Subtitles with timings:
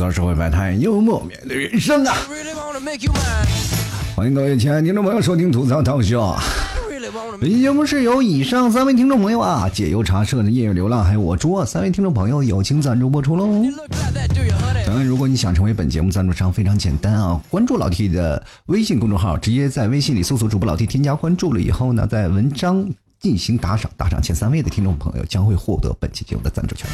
[0.00, 2.16] 槽社会百态，幽默面对人生啊！
[4.16, 6.34] 欢迎各位亲爱的听众朋友收听吐槽涛秀。
[7.38, 13.62] 本节目是由以上三位听众朋友啊，解忧茶社的夜月流浪，还有我桌三位听众朋友友情赞助播出喽。
[14.86, 22.88] 当然，如果你想成为本节目赞助商，非常简单啊，关注老 T 的微信公众号，直接在微信里搜索主播老 T，添加关注了以后呢，在文章
[23.20, 26.88] 进行打赏，打赏前三位的听众朋友将会获得本期节目的赞助权。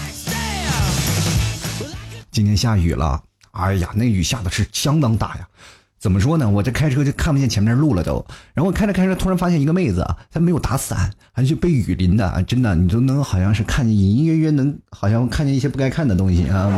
[2.36, 3.22] 今天下雨了，
[3.52, 5.48] 哎呀，那雨下的是相当大呀。
[5.98, 6.46] 怎么说呢？
[6.46, 8.22] 我这开车就看不见前面路了都。
[8.52, 12.44] 然后开着开着，突然发现一个妹子，她没有打伞，还是被雨淋的。
[12.46, 16.70] 真的，你都能好像是看见隐隐约约能，好像看见一些不该看的东西啊。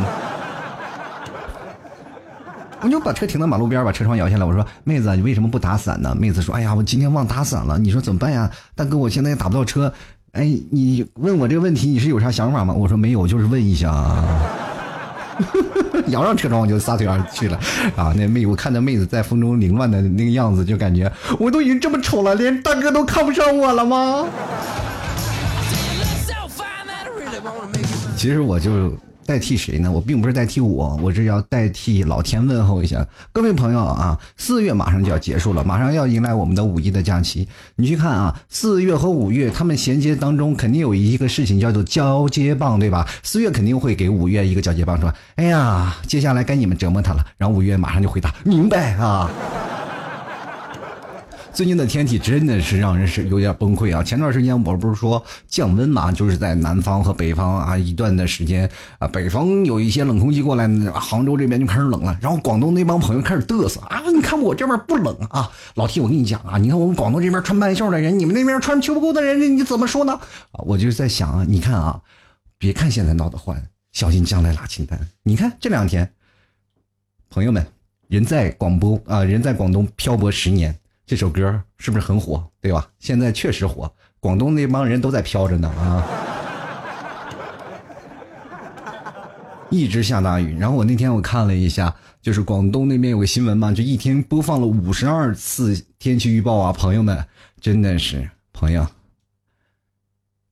[2.79, 4.45] 我就把车停到马路边，把车窗摇下来。
[4.45, 8.49] 我说：“妹子，你为什么不打伞呢？”妹子说：“哎呀，我今天忘打伞了。”你说怎么办呀？
[8.75, 9.93] 大哥，我现在也打不到车。
[10.31, 12.73] 哎，你问我这个问题，你是有啥想法吗？
[12.73, 14.68] 我说没有，就是问一下啊。
[16.07, 17.59] 摇上车窗我就撒腿而去了，
[17.95, 24.25] 啊，那妹我看那妹子在风中凌乱的那个样子，就感觉我都已经这么丑了，连大哥都看不上我了吗？
[28.15, 28.93] 其实我就。
[29.29, 29.91] 代替谁呢？
[29.91, 34.19] 我并不是代替我，我是要代替老天问候一下各位朋友啊！
[34.37, 37.47] 四月马上就要结束了，马上要迎来我们的五一的假期。
[37.75, 43.07] 你去看啊，四月和五月他们衔接当中肯定有一个事情叫做交接棒，对吧？
[43.21, 49.29] 四月肯定会给五月一个交接棒，说：“哎呀，接下来该你们折磨他了。”然后五月马上就回答：“明白啊。”
[51.59, 54.01] 最近的天气真的是让人是有点崩溃啊！
[54.01, 64.01] 前段时间我不是说降温嘛，就是在南方和北方啊一段的时间啊，北方有一些冷空气过来，杭州这边就开始冷了，然后广东那帮朋友开始嘚瑟啊！
[64.15, 70.17] 你看我这边不冷啊，老提我跟你讲啊，你看我们广东这边穿半袖的人，你们那边穿秋裤的人，你怎么说呢？
[70.53, 71.99] 我就在想啊，你看啊，
[72.57, 74.97] 别看现在闹得欢，小心将来拉清单。
[75.23, 76.09] 你看这两天，
[77.29, 77.67] 朋友们，
[78.07, 80.73] 人在广播啊，人在广东漂泊十年。
[81.09, 82.87] 这首歌是不是很火，对吧？
[82.99, 86.05] 现在确实火，广东那帮人都在飘着呢啊！
[89.71, 96.71] 一直下大雨，然后我那天我看了一下，就是广东那边有个新闻嘛，就一天播放了五十二次天气预报啊！
[96.71, 97.25] 朋友们，
[97.59, 98.85] 真的是朋友，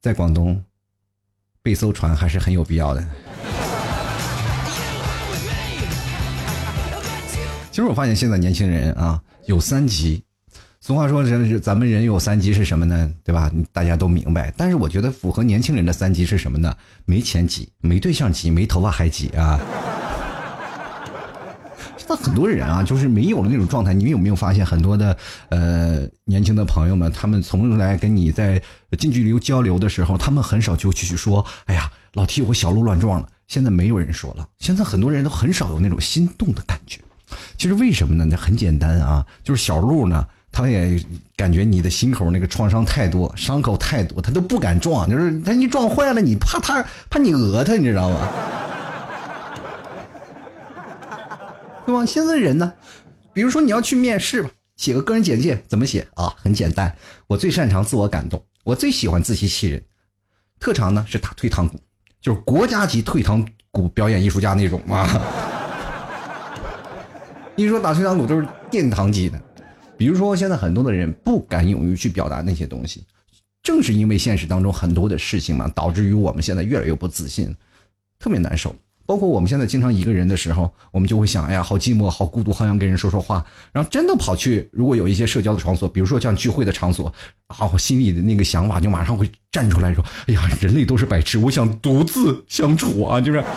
[0.01, 0.59] 在广东
[1.61, 3.07] 备艘船还是很有必要的。
[7.69, 10.23] 其实我发现现在年轻人啊，有三急。
[10.87, 13.11] 俗话说，人咱们人有三急是什么呢？
[13.21, 13.51] 对吧？
[13.73, 14.53] 大家都明白。
[14.55, 16.73] 但是我觉得符合年轻人的三急是什么呢？
[17.03, 19.59] 没钱急，没对象急，没头发还急啊！
[21.97, 23.93] 现在很多人啊，就是没有了那种状态。
[23.93, 25.17] 你们有没有发现，很多的
[25.49, 28.61] 呃年轻的朋友们，他们从来跟你在
[28.97, 34.47] 近距离交流的时候，他们很少就去说：“哎呀，老 T，我小鹿乱撞了。”现在没有人说了。
[34.57, 37.01] 现在很多人都很少有那种心动的感觉。
[37.57, 38.23] 其实为什么呢？
[38.23, 40.25] 那很简单啊，就是小鹿呢。
[40.57, 40.99] 他也
[41.35, 45.07] 感觉你的心口那个创伤太多，伤口太多，他都不敢撞。
[45.07, 48.17] 就是他一撞坏了，你怕他怕你讹他，你知道吗？
[51.85, 52.03] 对吧？
[52.07, 52.73] 现在人呢，
[53.33, 56.33] 比如说你要去面试吧，写个个人简介，怎么写啊？
[56.41, 56.91] 很简单，
[57.27, 59.83] 我最擅长自我感动，我最喜欢自欺欺人，
[60.59, 61.79] 特长呢是打退堂鼓，
[62.19, 65.07] 就是国家级退堂鼓表演艺术家那种啊。
[67.55, 69.39] 一说打退堂鼓都是殿堂级的。
[69.97, 73.03] 比如说，现在很多的人不敢勇于去表达那些东西，
[73.63, 77.53] 正是因为现实当中很多的事情嘛，导致于我们现在越来越不自信，
[78.19, 78.75] 特别难受。
[79.07, 83.45] 包括我们现在经常一个人的时候，我们就会想，哎呀，好寂寞，好孤独，好想跟人说说话。
[83.71, 87.11] 然后真的跑去，如果有一些社交的场所，比如说像聚会的场所，
[87.47, 93.41] 啊，我心里的那个想法就马上会站出来说，哎呀，人类都是白痴，我想独自相处啊，就是，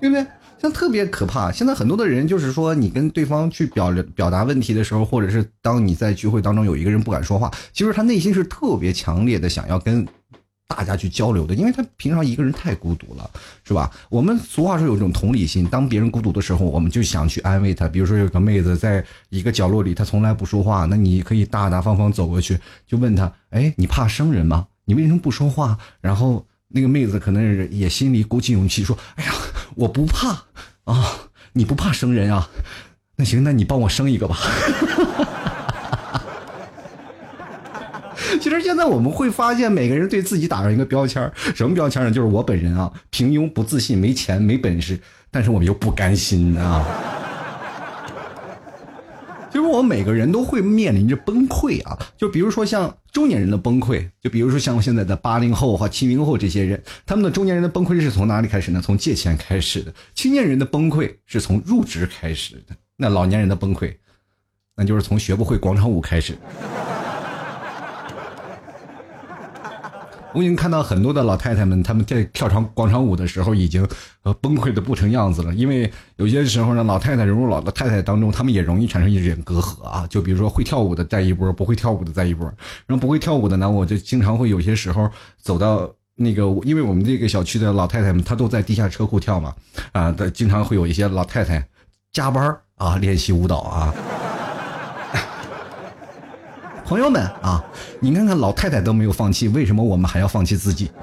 [0.00, 0.26] 对不对？
[0.60, 10.04] 像特别可怕，现在很多的人就是说，你跟对方去表表达问题的时候，或者是当你在聚会当中有一个人不敢说话，其实他内心是特别强烈的想要跟
[10.66, 13.30] 大家去交流的，因为他平常一个人太孤独了，
[13.62, 13.88] 是吧？
[14.10, 17.86] 我们俗话说有一种同理心，当别人孤独的时候，我们就想去安慰他。
[17.86, 24.66] 比如说有个妹子在一个角落里，她从来不说话，那你可以大大方方走过去，就问她：“哎，你怕生人吗？
[24.86, 26.44] 你为什么不说话？”然后。
[26.68, 29.32] 那个妹子可能也心里鼓起勇气说：“哎呀，
[29.74, 30.44] 我不怕
[30.84, 32.48] 啊，你不怕生人啊？
[33.16, 34.36] 那行，那你帮我生一个吧。
[38.40, 42.10] ”其实现在我们会发现，每个人对自己打上一个标签什么标签呢？
[42.10, 45.00] 就是我本人啊，平庸、不自信、没钱、没本事，
[45.30, 46.84] 但是我们又不甘心啊。
[49.58, 58.80] 因为我们每个人都会面临着崩溃啊，就比如说像中年人的崩溃，就比如说像现在的八零后和七零后这些人，他们的中年人的崩溃是从哪里开始呢？
[58.80, 59.92] 从借钱开始的。
[60.14, 62.76] 青年人的崩溃是从入职开始的。
[62.96, 63.92] 那老年人的崩溃，
[64.76, 66.38] 那就是从学不会广场舞开始。
[70.38, 73.84] 我已经看到很多的老太太们，他们在跳场广场舞的时候，已经
[74.22, 75.52] 呃崩溃的不成样子了。
[75.52, 80.06] 因为有些时候呢，老太太融入老的太太当中，他们也容易产生一点隔阂啊。
[80.08, 82.46] 就比如说会跳舞的在一波，不会跳舞的在一波。
[82.86, 85.10] 然后不会跳舞的呢，我就经常会有些时候
[85.42, 89.52] 走到那个，因为我们这个小区的老太太们，她都在地下车库跳嘛，
[89.90, 91.66] 啊，的经常会有一些老太太
[92.12, 93.92] 加班啊练习舞蹈啊。
[96.88, 97.62] 朋友们啊，
[98.00, 100.90] 你看看老太太都没有放弃，为什么我们还要放弃自己？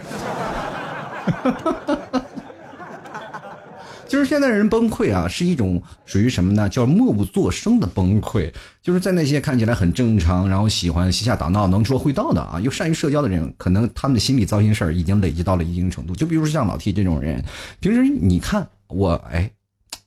[4.07, 6.67] 就是现在人崩溃啊，是一种属于什么呢？
[6.67, 8.51] 叫默不作声的崩溃。
[8.81, 16.15] 就是在那些看起来很正常，然后喜欢嬉笑打闹、能说会道的啊，又善于社交的人，可能他们的心理糟心事儿已经累积到了一定程度。
[16.15, 17.45] 就比如说像老 T 这种人，
[17.79, 19.51] 平时你看我，哎，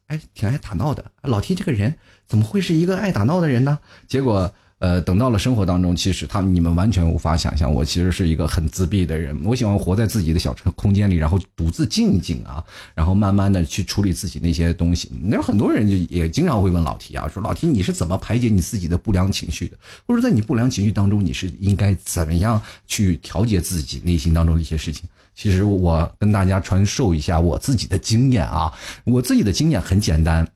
[0.09, 1.05] 哎，挺爱打闹的。
[1.23, 1.95] 老 T 这个人
[2.27, 3.79] 怎么会是一个爱打闹的人呢？
[4.09, 4.53] 结果。
[4.79, 9.37] 呃，等到了生活当中，其实他们你们完全无法想象，我其实是一个很自闭的人。
[9.45, 12.63] 我喜欢活在自己的小空间里，然后独自静一静啊，
[12.95, 15.11] 然后慢慢的去处理自己那些东西。
[15.21, 19.77] 那很多人就也经常会问老提啊，说老提你是怎么排解你自己的不良情绪的？
[20.07, 25.09] 或者在你不良情绪当中，你是应该怎么样去调节自己内心当中的一些事情？
[25.35, 28.73] 其实我跟大家传授一下我自己的经验啊，
[29.03, 30.47] 我自己的经验很简单，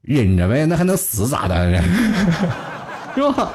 [0.00, 1.82] 忍着呗，那还能死咋的？
[3.16, 3.52] 是吧？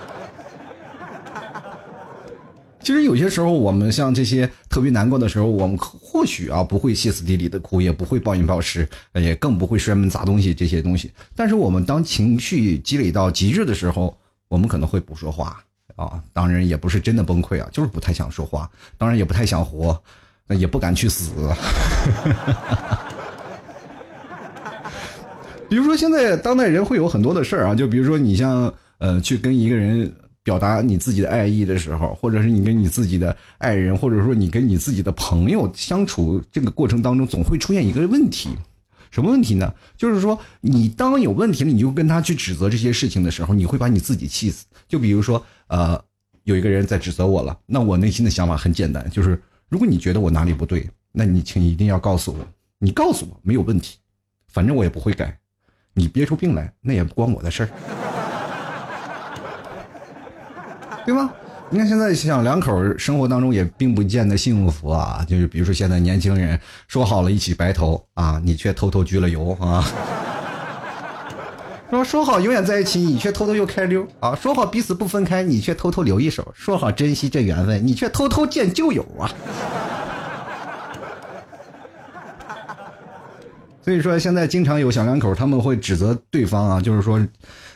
[2.84, 11.12] 其实有些时候，我们像这些特别难过的时候，我们或许啊不会歇斯底里的哭，也不会暴饮暴食，也更不会摔门砸东西这些东西。
[11.36, 14.18] 但是我们当情绪积累到极致的时候，
[14.48, 15.64] 我们可能会不说话
[15.96, 16.20] 啊。
[16.34, 18.68] 当然也不是真的崩溃啊，就是不太想说话。
[18.98, 20.02] 当然也不太想活，
[20.48, 21.34] 那也不敢去死。
[25.70, 28.74] 比如说现在当代人会有很多的事儿啊，就比如说你像。
[29.02, 30.14] 呃，去跟一个人
[30.44, 38.50] 表达你自己的爱意的时候，或者是你跟你自己的爱人，或者说你跟你自己的朋友相处这个过程当中，总会出现一个问题，
[39.10, 39.74] 什么问题呢？
[39.98, 44.68] 就是说，你当有问题了，你就跟他去指责这些事情的时候，你会把你自己气死。
[44.88, 46.00] 就比如说，呃，
[46.44, 53.98] 有一个人在指责我了，那我内心的想法很简单，就是如果你觉得我哪里不对，那你请一定要告诉我，你告诉我没有问题，
[54.48, 55.36] 反正我也不会改，
[55.96, 57.70] 你憋出病来那也不关我的事儿。
[61.06, 61.32] 对吗？
[61.74, 65.26] 你看现在小两口生活当中也并不见得幸福啊。
[65.26, 69.82] 就是比如说现在年轻人说好了一起白头啊，你却偷偷焗了油啊。
[71.90, 74.36] 说说好永远在一起，你却偷偷又开溜啊。
[74.36, 76.46] 说好彼此不分开，你却偷偷留一手。
[76.54, 79.32] 说好珍惜这缘分，你却偷偷见旧友啊。
[83.82, 87.20] 所以说现在经常有小两口他们会指责对方啊，就是说，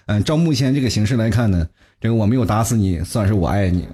[0.05, 1.65] 嗯，照目前这个形势来看呢。
[2.05, 3.87] 这个我没有打死你，算是我爱你。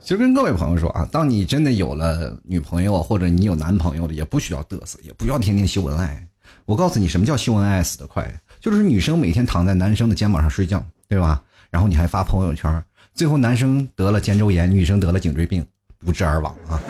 [0.00, 6.26] 其实跟各位朋友说啊，当你真的有了女朋友或者你有男朋友了，也不需要嘚瑟，也不要天天秀恩爱。
[6.64, 8.26] 我告诉你，什么叫秀恩爱死得快？
[8.58, 11.42] 就是女生每天躺在男生的肩膀上睡觉，对吧？
[11.68, 12.82] 然后你还发朋友圈，
[13.12, 15.62] 最后男生得了肩周炎，女生得了颈椎病，
[15.98, 16.80] 不治而亡啊，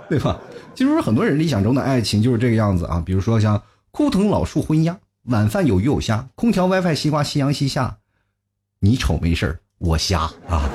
[0.08, 0.40] 对吧？
[0.80, 7.98] 其实很多人理想中的爱情就是这个样子啊，比如说像枯藤老树昏鸦，晚饭有鱼有虾，空调 WiFi 西瓜夕阳西下，
[8.80, 10.70] 你丑没事我瞎啊。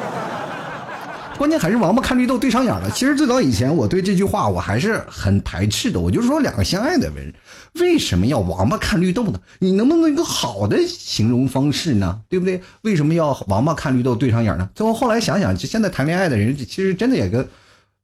[1.39, 2.91] 关键还是王八看绿豆对上眼了。
[2.91, 7.33] 其实最早以前我对这句话我还是很排斥的，我就说两个相爱的人
[7.79, 9.39] 为什么要王八看绿豆呢？
[9.57, 12.21] 你能不能一个好的形容方式呢？
[12.29, 12.61] 对不对？
[12.83, 14.69] 为什么要王八看绿豆对上眼呢？
[14.75, 17.49] 最后后来想想，就现在谈恋爱的人其实真的也跟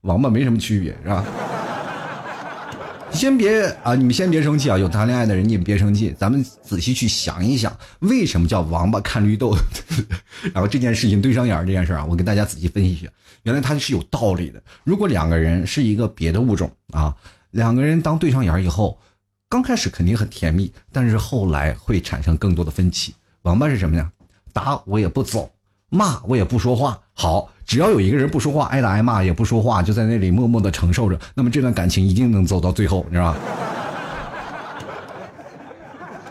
[0.01, 1.23] 王八没什么区别，是吧？
[3.13, 4.77] 先别啊，你们先别生气啊！
[4.77, 6.15] 有谈恋爱的人，你们别生气。
[6.17, 9.55] 咱们仔细去想一想，为什么叫王八看绿豆？
[10.53, 13.07] 然后这件事情对上眼这件事啊，我给大家仔细分析一下。
[13.43, 14.61] 原来它是有道理的。
[14.83, 17.15] 如果两个人是一个别的物种啊，
[17.51, 18.97] 两个人当对上眼以后，
[19.49, 23.13] 刚开始肯定很甜蜜，但是后来会产生更多的分歧。
[23.43, 24.11] 王八是什么呢？
[24.53, 25.51] 打我也不走。
[25.93, 33.39] 骂我也不说话，好，只要有一个人不说话，挨打挨骂也不说话，就在那里默默的承受着，那么这段感情一定能走到最后，你知道吧？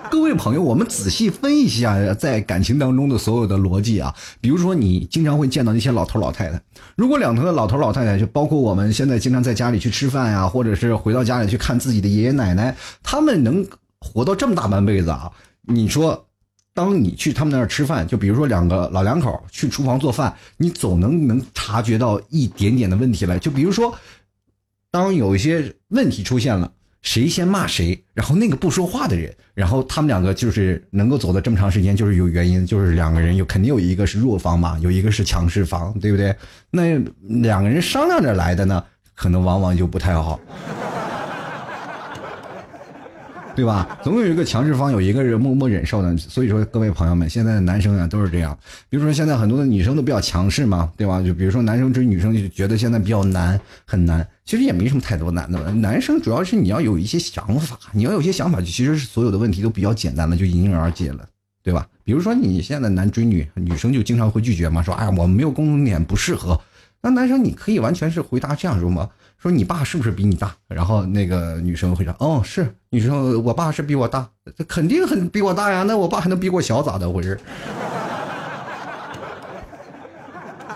[0.13, 4.15] 各位朋友，我们仔细分析一下在感情当中的所有的逻辑啊。
[4.39, 6.61] 比如说，你经常会见到那些老头老太太，
[6.95, 13.67] 如果两头的老头老太太，就包括我们现在经常在家里去吃饭呀，或者是回到家里去看自己的爷爷奶奶，他们能
[13.99, 15.31] 活到这么大半辈子啊？
[15.63, 16.27] 你说，
[16.75, 23.39] 当你去他们那儿吃饭，就比如说两个老两口去厨房做饭，你总能能察觉到一点点的问题来。
[23.39, 23.95] 就比如说，
[24.91, 26.73] 当有一些问题出现了。
[27.03, 36.37] 谁先骂谁，然后那个不说话的人，然后他们两个就是能够走的这么长时间，就是有原因，就是两个人有肯定有一个是弱方嘛，有一个是强势方，对不对？
[36.71, 36.99] 那
[37.41, 38.85] 两个人商量着来的呢，
[39.15, 40.39] 可能往往就不太好。
[43.61, 43.99] 对吧？
[44.03, 46.17] 总有一个强势方，有一个人默默忍受的。
[46.17, 48.59] 所以说，各位朋友们，现在的男生啊都是这样。
[48.89, 51.21] 比如说，现在很多的女生都比较强势嘛，对吧？
[51.21, 54.27] 就比如说，男生追女生就觉得现在比较难，很难。
[54.47, 55.71] 其实也没什么太多难的了。
[55.75, 61.29] 男生主要是你要有一些想法，你要有些想法，其实是所有的问题都比较简单的，就迎刃而解了，
[61.63, 61.87] 对吧？
[62.03, 66.59] 比如说，你现在男追女，女生就经常会拒绝嘛，说哎，我们没有共同点，不适合。
[67.03, 69.11] 那男生你可以完全是回答这样说吗？
[69.41, 70.55] 说你爸是不是比你大？
[70.69, 75.83] 然后那个女生会说：“哦，是。”女生，我爸是比我大，这肯定很比我大呀。
[75.83, 77.41] 那我爸还能比我小咋的回事？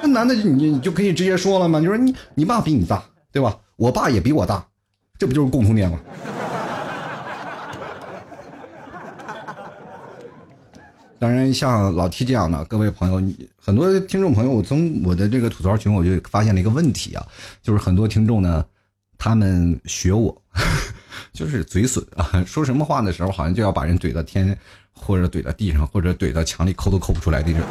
[0.01, 3.55] 那男的你你就可以直接说了嘛，你说你你爸比你大，对吧？
[3.77, 4.65] 我爸也比我大，
[5.19, 5.99] 这不就是共同点吗？
[11.19, 13.21] 当然，像老 T 这样的各位朋友，
[13.67, 17.27] 很多听众朋友，我从我的这个吐槽群，我就发现了一个问题啊，
[17.63, 18.63] 就是很多听众呢，
[19.17, 20.43] 他们学我，
[21.33, 24.55] 就是嘴损啊，说什么话的时候，好像就要把人怼到天，
[24.93, 27.63] 或者怼到地上，或者怼到墙里，抠都抠不出来那种。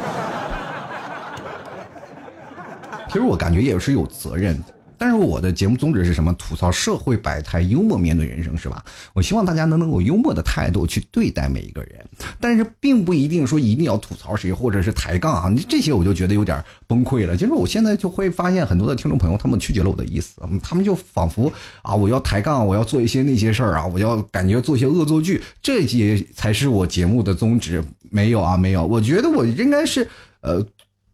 [3.06, 4.73] 其实我感觉也是有责任的。
[4.98, 6.32] 但是我的节目宗旨是什么？
[6.34, 8.84] 吐槽社会百态，幽默面对人生，是吧？
[9.12, 12.04] 我希望大家能能够幽默的态度去对待每一个人，
[12.40, 17.36] 但是并不一定说一定要吐槽谁或者是抬杠啊，这些我就觉得有点崩溃了。
[17.36, 27.82] 就是我现在就会发现很多的听众朋友，他们曲解了我的意思，他们就仿佛啊，我要抬杠，我要做一些那些事儿啊，我要感觉做一些恶作剧，这些才是我节目的宗旨。
[28.10, 30.08] 没有啊，没有，我觉得我应该是
[30.40, 30.64] 呃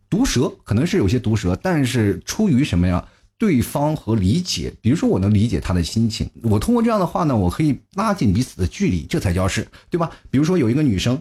[0.09, 3.05] 毒舌，可能是有些毒舌，但是出于什么呀？
[3.40, 10.11] 对方和理解，比如说我能理解他的心情，我通过这样的话呢，我可以拉近彼此的距离，这才叫是，对吧？
[10.30, 11.18] 比如说有一个女生，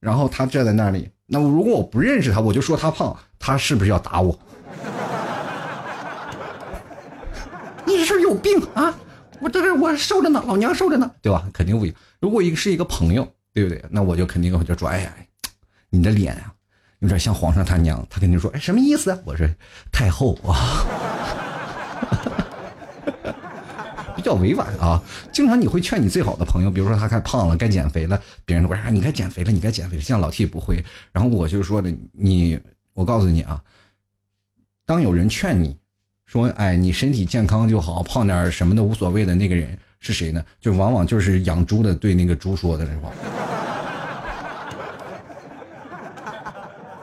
[0.00, 4.38] 然后她站在那里，那如果我不认识她，我就说她胖，她是不是要打我？
[7.84, 8.98] 你是有病啊！
[9.42, 11.46] 我这是我受着呢，老娘受着呢，对吧？
[11.52, 11.94] 肯定不行。
[12.18, 13.84] 如果一个是一个朋友，对不对？
[13.90, 15.14] 那我就肯定会就说，哎呀，
[15.90, 16.50] 你的脸啊，
[17.00, 19.22] 有点像皇上他娘，他肯定说，哎，什么意思？
[19.26, 19.46] 我说
[19.92, 20.86] 太后啊。
[24.16, 30.02] 比较委婉啊，经常你会劝你最好的朋友，比如说他太胖了，该减肥了，别人说啊，你该减肥了，你该减肥了。
[30.02, 32.60] 像老 T 不会，然后我就说的，你，
[32.92, 33.62] 我告诉你啊，
[34.84, 35.78] 当有人劝你
[36.26, 40.44] 说，哎，你身体健康就好，胖点什么的无所谓的那个人是谁呢？
[40.60, 43.10] 就往往就是养猪的对那个猪说的这话？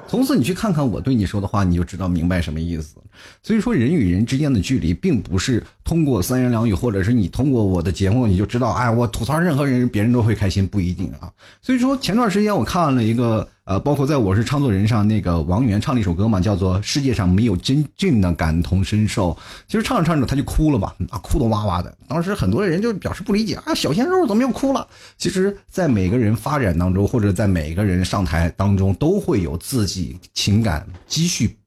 [0.08, 2.98] 从此你去看看我对你说的话，你就知道明白什么意思。
[3.44, 11.32] 所以说，人与人之间的距离，并不是通过三言两语，或者是你通过我的节目，你就知道，哎，我吐槽任何人，别人都会开心，不一定啊。
[11.62, 13.48] 所以说，前段时间我看了一个。
[13.66, 19.32] 呃，包括在我是唱作人上，那个王源唱了一首歌嘛，叫做《世界上没有真正的感同身受》。
[19.68, 21.92] 其实唱着唱着他就哭了嘛，啊，哭的哇哇的。
[22.08, 24.88] 当时很多人就表示不理解啊，小鲜肉怎么又哭了？
[25.18, 31.58] 其实，在每个人发展当中，或者在每个人上台当中，都会有自己情感积蓄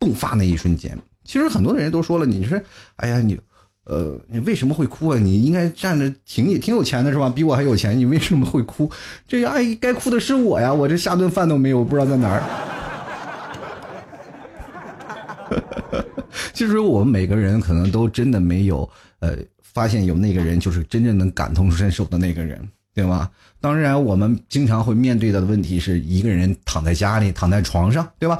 [0.00, 0.98] 迸发那一瞬间。
[1.24, 2.60] 其实很多的人都说了，你说，
[2.96, 3.38] 哎呀，你。
[3.84, 5.18] 呃，你为什么会哭啊？
[5.18, 7.28] 你应该站着挺也挺有钱的是吧？
[7.34, 8.88] 比我还有钱，你为什么会哭？
[9.26, 10.72] 这哎，该哭的是我呀！
[10.72, 12.42] 我这下顿饭都没有，不知道在哪儿。
[16.52, 18.88] 其实我们每个人可能都真的没有
[19.18, 22.60] 呃，发现有那个人就是真正能感同身受的那个人，
[22.94, 23.28] 对吗？
[23.60, 28.38] 当然，我们经常会面对的问题是一个人躺在家里，躺在床上，对吧？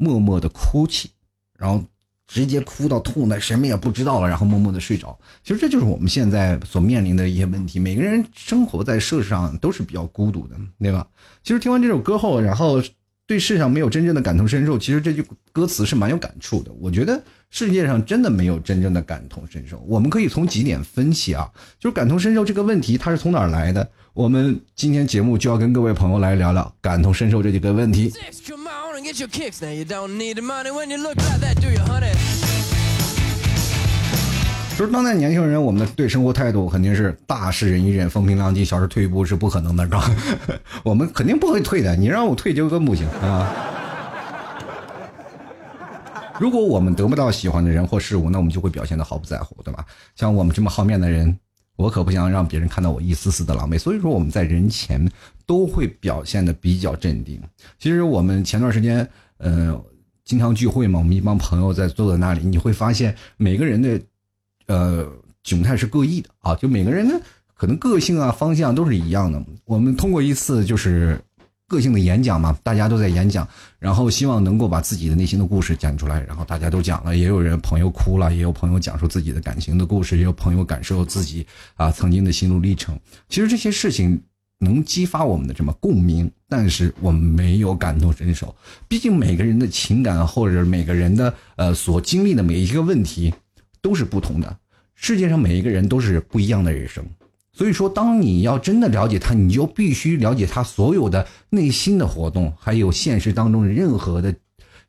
[0.00, 1.10] 默默的哭泣，
[1.56, 1.84] 然后。
[2.32, 5.18] 直接哭到吐的，什么也不知道了，然后默默的睡着。
[5.42, 7.80] 其实这就是我们现在所面临的一些问题。
[7.80, 11.04] 每个人生活在世上都是比较孤独的，对吧？
[11.42, 12.80] 其实听完这首歌后，然后
[13.26, 14.78] 对世上没有真正的感同身受。
[14.78, 16.70] 其实这句歌词是蛮有感触的。
[16.78, 19.80] 我觉得世界上真的没有真正的感同身受。
[19.88, 23.90] 我们可以从几点分析啊，就是感同身受这个问题它是从哪儿来的？
[24.14, 28.12] 我们今天节目就要跟各位朋友来聊聊感同身受这几个问题。
[29.02, 29.60] Get your kicks.
[29.62, 32.12] Now you don't need the money when you look like that do you honey?
[34.78, 40.10] 就是当代年轻人我们的对生活态度肯定是大事忍一忍风平浪静小事退一步是不可能的是吧？
[40.82, 43.46] 我们肯定不会退的你让我退就更不行啊
[46.38, 49.84] 如果我们得不到喜欢的人或事物那我们就会表现的毫不在乎对吧？
[50.16, 51.38] 像我们这么好面的人
[51.80, 53.78] 我可不想让别人看到我一丝丝的狼狈。
[53.78, 55.10] 所以说，我们在人前
[55.46, 57.40] 都会表现的比较镇定。
[57.78, 59.08] 其实我们前段时间，
[59.38, 59.82] 呃，
[60.24, 64.00] 经常聚会嘛，我们一帮朋友在坐在那里，你会发现每个人的，
[64.66, 65.10] 呃，
[65.42, 66.54] 窘态是各异的啊。
[66.54, 67.20] 就每个人的，
[67.54, 69.42] 可能个性啊、方向都是一样的。
[69.64, 71.18] 我们通过一次就是。
[71.70, 73.46] 个性的演讲嘛，大家都在演讲，
[73.78, 81.46] 然后希望能够把自己的内心的故事讲出来，然后大家都讲了，也有人朋友哭了，也有朋友讲述自己的感情的故事，也有朋友感受自己
[81.76, 82.98] 啊曾经的心路历程。
[83.28, 84.20] 其实这些事情
[84.58, 88.52] 能激发我们的什么共鸣，但是我们没有感同身受。
[88.88, 93.32] 毕竟每个人的情感或者每个人的呃所经历的每一个问题
[93.80, 94.56] 都是不同的，
[94.96, 97.04] 世界上每一个人都是不一样的人生。
[97.60, 104.34] 所以说，当你要真的了解他，你就必须了解他所有的内心的活动，还有现实当中的任何的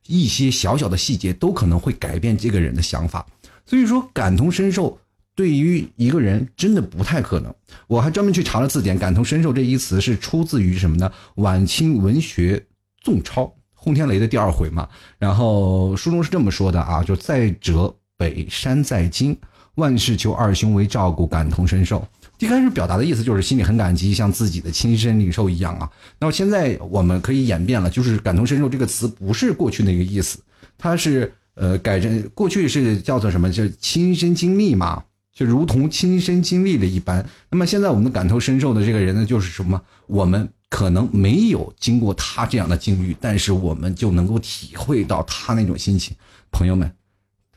[0.07, 3.27] 一些小小的细节，都可能会改变这个人的想法。
[3.65, 4.97] 所以说，感同身受
[5.35, 7.53] 对于一个人真的不太可能。
[7.87, 11.11] 我还专门去查了字典，“感同身受”这一词是出自于什么呢？
[11.35, 12.65] 晚清文学
[13.01, 14.87] 纵钞轰天雷的第二回嘛。
[15.19, 19.37] 然后书中是这么说的啊，就在者北山在京，
[19.75, 22.07] 万事求二兄为照顾，感同身受。
[22.41, 25.87] 一开始表达的意思就是心里很感激，像自己的亲身灵兽一样啊。
[26.17, 30.39] 那么现在我们可以演变了，就是感同身受这个词不是过去那个意思，
[30.75, 33.51] 它是呃改成过去是叫做什么？
[33.51, 37.23] 就亲身经历嘛，就如同亲身经历的一般。
[37.51, 39.79] 那么现在我们的感同身受的这个人呢，就是什么？
[40.07, 46.17] 我们可能没有经过他这样的境遇，但是我们就能够体会到他那种心情。
[46.51, 46.91] 朋友们，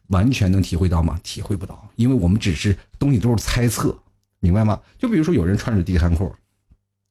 [0.09, 1.19] 完全能体会到吗？
[1.23, 3.97] 体会不到，因为我们只是东西都是猜测。
[4.45, 4.79] 明白吗？
[4.99, 6.31] 就比如说有人穿着低汗裤，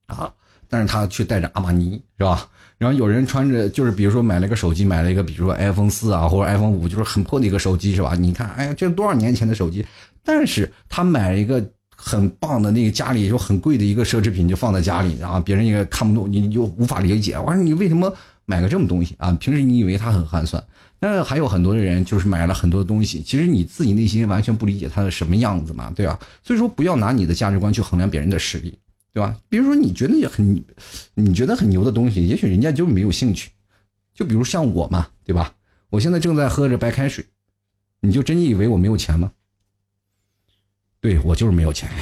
[0.05, 0.31] 啊，
[0.69, 2.47] 但是他却带着阿玛尼，是吧？
[2.77, 8.13] 然后有人穿着，就是比如说买了个手机，买了一个，比如说 iPhone 四啊，或者 iPhone 五，就是很破的一个手机，是吧？
[8.13, 9.83] 你看，哎呀，这多少年前的手机，
[10.23, 11.63] 但是他买了一个
[11.95, 17.37] 很棒的那个家里就很贵的一个奢侈品，就放在家里，然后别人也看不懂，你就无法理解。
[17.39, 18.13] 我说你为什么
[18.45, 19.31] 买个这种东西啊？
[19.39, 20.63] 平时你以为他很寒酸。
[21.05, 26.17] 那还有很多的人就是买了很多东西，其实你自己内心完全不理解他的什么样子嘛，对吧？
[26.41, 28.79] 所以说不要拿你的价值观去衡量别人的实力，
[29.11, 29.35] 对吧？
[29.49, 30.63] 比如说你觉得也很，
[31.13, 33.51] 你觉得很牛的东西，也许人家就没有兴趣。
[34.13, 35.53] 就比如像我嘛，对吧？
[35.89, 37.25] 我现在正在喝着白开水，
[37.99, 39.33] 你就真以为我没有钱吗？
[41.01, 41.89] 对我就是没有钱。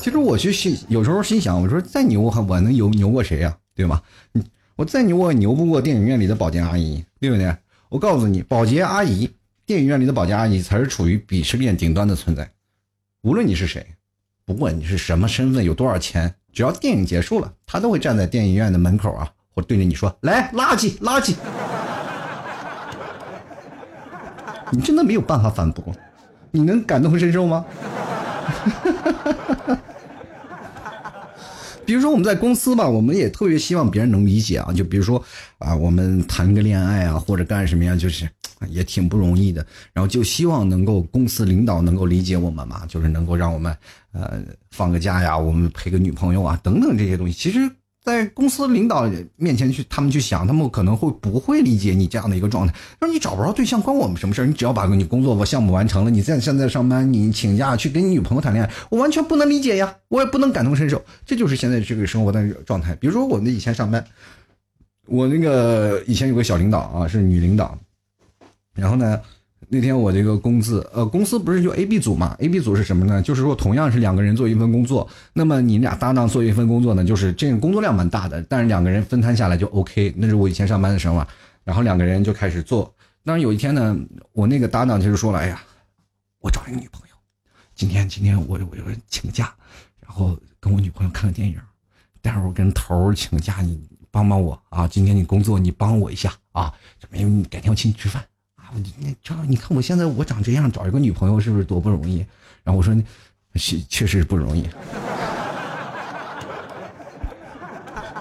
[0.00, 3.58] 其实我就心有时候心想，我说再牛，我我能牛牛过谁呀？
[3.74, 4.00] 对吧？
[4.30, 4.44] 你。
[4.76, 7.56] 我再牛，我也牛不过电影院里的保洁阿姨，对不对？
[7.88, 9.30] 我告诉你，保洁阿姨，
[9.64, 12.50] 电影院里的保洁阿姨才是处于鄙视链顶端的存在。
[13.22, 13.86] 无论你是谁，
[14.44, 21.34] 不管你是什么身份，有多少钱，只要电影结束了，她都会站在电影院的门口啊，或对着你说：“来，垃圾，垃圾。
[24.70, 25.82] ”你真的没有办法反驳，
[26.50, 27.64] 你能感同身受吗？
[31.86, 34.72] 比如说我们在公司吧，我们也特别希望别人能理解啊。
[34.72, 35.22] 就比如说
[35.58, 38.28] 啊，我们谈个恋爱啊，或者干什么呀，就是
[38.68, 39.64] 也挺不容易的。
[39.92, 43.74] 然后就希望能够公司领导能够理解我们嘛，就是能够让我们
[44.12, 47.32] 呃放个假呀，我们陪个女朋友啊，等等这些东西。
[47.32, 47.70] 其实。
[48.06, 52.72] 在公司领导面前去，他们去想，他们可能会不会理解你这样的一个状态？
[53.00, 54.46] 说你找不着对象关我们什么事儿？
[54.46, 61.04] 你只要把你工作项目完成了，你在现在上班，你请假去跟你女朋友谈恋爱，我完全不能理解呀，我也不能感同身受。
[61.24, 62.94] 这就是现在这个生活的状态。
[62.94, 64.04] 比如说我们以前上班，
[65.08, 67.76] 我那个以前有个小领导啊，是女领导，
[68.76, 69.20] 然后呢。
[69.68, 73.20] 那天我这个工资，呃，公司不是就 A、B 组嘛？A、B 组是什么呢？
[73.20, 80.14] 就是说同样是两个人做一份工作，那么你俩搭档做一份工作呢，就是这个工作量蛮大的，但是两个人分摊下来就 OK。
[80.16, 81.26] 那是我以前上班的时候嘛，
[81.64, 82.94] 然后两个人就开始做。
[83.24, 83.96] 当然有一天呢，
[84.32, 85.60] 我那个搭档就是说了，哎呀，
[86.40, 87.16] 我找一个女朋友，
[87.74, 88.76] 今天今天我我
[89.08, 89.52] 请假，
[90.00, 91.56] 然后跟我女朋友看个电影，
[92.22, 93.80] 待会儿我跟头请假，你
[94.12, 94.86] 帮帮我啊！
[94.86, 96.72] 今天你工作你帮我一下啊，
[97.10, 98.24] 没有改天我请你吃饭。
[98.74, 102.24] 那这你看我现在我长这样，找一个女朋友是不是多不容易？
[102.64, 102.94] 然后我说，
[103.54, 104.68] 确确实不容易。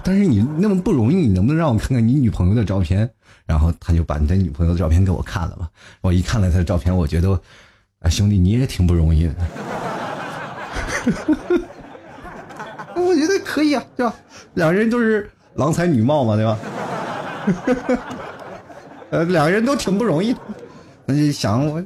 [0.04, 3.10] 但是你那么不容易，你能不能让我看看你女朋友的照片？
[3.46, 5.68] 然后他就把你的女朋友的照片给我看了嘛。
[6.02, 7.32] 我一看了他的照片，我觉得，
[8.00, 9.34] 啊兄弟你也挺不容易的。
[12.96, 14.14] 我觉得可以啊，对吧？
[14.54, 16.58] 两人都是郎才女貌嘛，对吧？
[19.12, 20.40] 呃，两个人都挺不容易的，
[21.06, 21.84] 那就想我，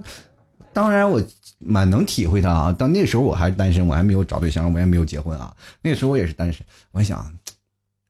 [0.71, 1.21] 当然我
[1.60, 2.71] 蛮能体会他啊。
[2.71, 5.55] 到那时候我还是单身，我还没有找对象，我也没有结婚啊。
[5.82, 7.32] 那时候我也是单身，我想，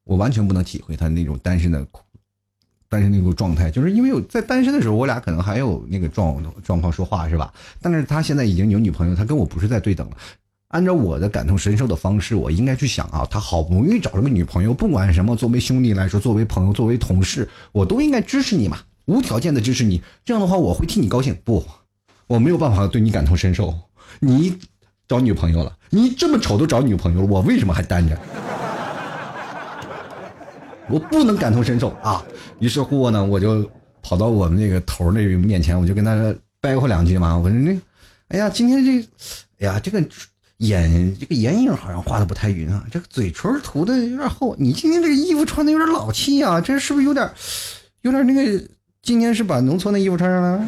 [0.04, 2.02] 我完全不能体会他那种单身的苦
[2.88, 7.54] 单身那种状态，就是因为有在单身的时候，我俩可能还有那个状状况说话是吧？
[7.82, 10.18] 但是他现在已经有女朋友，他跟我不是在对等了。
[10.70, 18.78] 按照我的感同身受的方式，我应该去想啊，他好不容易找了个女朋友，不管什么，作为兄弟来说，作为朋友，作为同事，我都应该支持你嘛。
[19.10, 21.36] 无条件的支持你，这样的话我会替你高兴。
[21.44, 21.66] 不，
[22.28, 23.74] 我没有办法对你感同身受。
[24.20, 24.56] 你
[25.08, 28.16] 找女朋友了，你这么丑都找女朋友了，我为什么还单着？
[30.92, 32.24] 我不能感同身受啊！
[32.60, 33.68] 于是乎呢，我就
[34.04, 37.36] 跑到我们那个头那面前，我就跟他掰过两句嘛。
[37.36, 37.76] 我说那，
[38.28, 39.02] 哎呀，今天这，
[39.60, 40.00] 哎呀，这个
[40.58, 44.56] 眼这个眼影好像画的不太匀啊，这个嘴唇涂的有点厚。
[44.60, 47.28] 你今天这个衣服穿的有点老气啊，这是不是有点，
[48.02, 48.64] 有点那个？
[49.10, 50.60] 今天是把农村的衣服穿上了，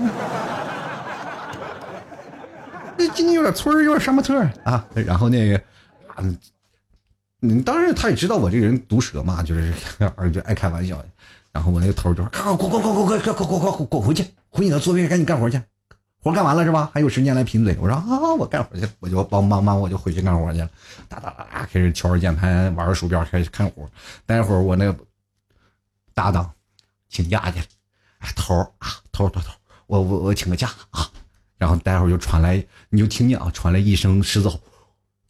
[2.97, 4.83] 那今天有点村儿有点杀马特啊。
[4.95, 5.61] 然后那个，
[7.41, 9.71] 嗯，当然他也知道我这个人毒舌嘛，就是
[10.33, 10.99] 就爱开玩笑。
[11.51, 15.61] 然后我那个头就说：“快快快快快快快快快滚回去，回你的座位赶紧干活去，
[16.23, 16.89] 活干完了是吧？
[16.91, 20.69] 还有时间来贫嘴。”我说：“啊，我干活去，我就帮忙忙，我就回去干活去了。
[21.07, 23.87] 哒哒哒哒，开始敲着键盘，玩着鼠标，开始看活。
[24.25, 24.97] 待会儿我那个
[26.15, 26.51] 搭档
[27.07, 27.65] 请假去了。”
[28.35, 29.47] 头啊，头头头，
[29.87, 31.09] 我我我请个假啊，
[31.57, 34.59] 然后待会儿就传来，你就听见啊，传来一声狮子吼，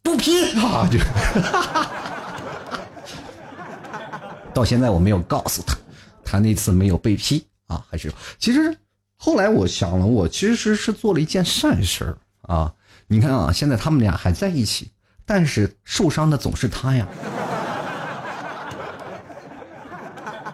[0.02, 0.98] 不批啊，就，
[4.54, 5.76] 到现在我没有告诉他，
[6.24, 8.76] 他那次没有被批啊，还是其实
[9.16, 12.72] 后来我想了，我其实是做了一件善事啊，
[13.06, 14.90] 你看啊，现在他们俩还在一起，
[15.24, 17.06] 但是受伤的总是他呀。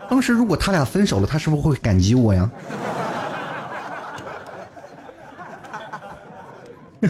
[0.08, 2.50] 当时如果他俩分手了，他是不是会感激我呀？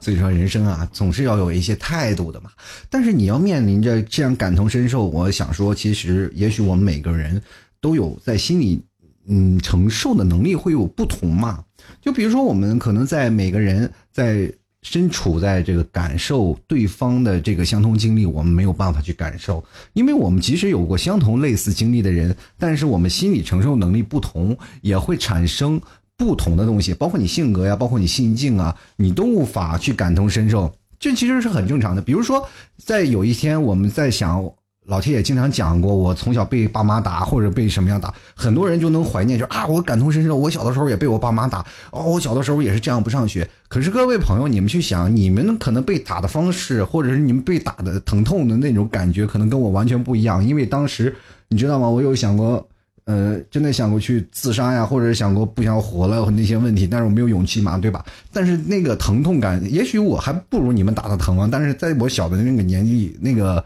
[0.00, 2.50] 所以说人生啊，总是要有一些态度的嘛。
[2.88, 7.40] 但是你要面临着这样感同身受，我想说，其实也许我们每个人
[7.80, 8.82] 都有在心里
[9.26, 11.64] 嗯承受的能力会有不同嘛。
[12.00, 14.52] 就比如说，我们可能在每个人在。
[14.82, 19.62] 身处在这个感受对方的这个相同经历，我们没有办法去感受，
[19.92, 25.80] 因为我们即使有过相同类似经历的人，但是我们心理承受能力不同，也会产生
[26.16, 32.00] 不同的东西，包括你性格呀，包括你心境啊，你都无法去感同身受，这其实是很正常的。
[32.00, 34.50] 比如说，在有一天我们在想。
[34.90, 43.48] 老铁也经常讲过，我从小被爸妈打或者被什么样打，很多人就能怀念，就啊，我感同身受，我小的时候也被我爸妈打，哦，我小的时候也是这样不上学。
[43.68, 51.14] 可是各位朋友，你们去想，你们可能被打的方式，或者是你们被打的疼痛的那种感觉，可能跟我完全不一样，因为当时
[51.48, 51.88] 你知道吗？
[51.88, 52.66] 我有想过。
[53.06, 58.04] 呃，真的想过去自杀呀，或者想过不想活了那些问题，但是我没有勇气嘛，对吧？
[58.32, 61.48] 但是那个疼痛感，也许我还不如你们打的疼啊。
[61.50, 63.64] 但是在我小的那个年纪、那个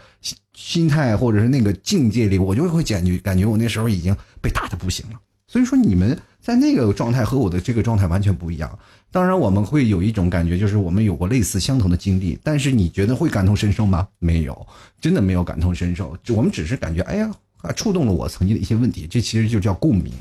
[0.55, 5.21] 心态或者是那个境界里，我就会感觉感觉我那时候已经被打的不行了。
[5.47, 8.79] 所以说，你们在那个状态和我的这个状态完全不一样。
[9.11, 14.09] 当然，我们会有一种感觉，就是我们有过类似相同的经历，但是你觉得会感同身受吗？
[14.19, 14.67] 没有，
[15.01, 16.17] 真的没有感同身受。
[16.29, 17.31] 我们只是感觉，哎呀。
[17.75, 20.13] 触动了我曾经的一些问题，这其实就叫共鸣。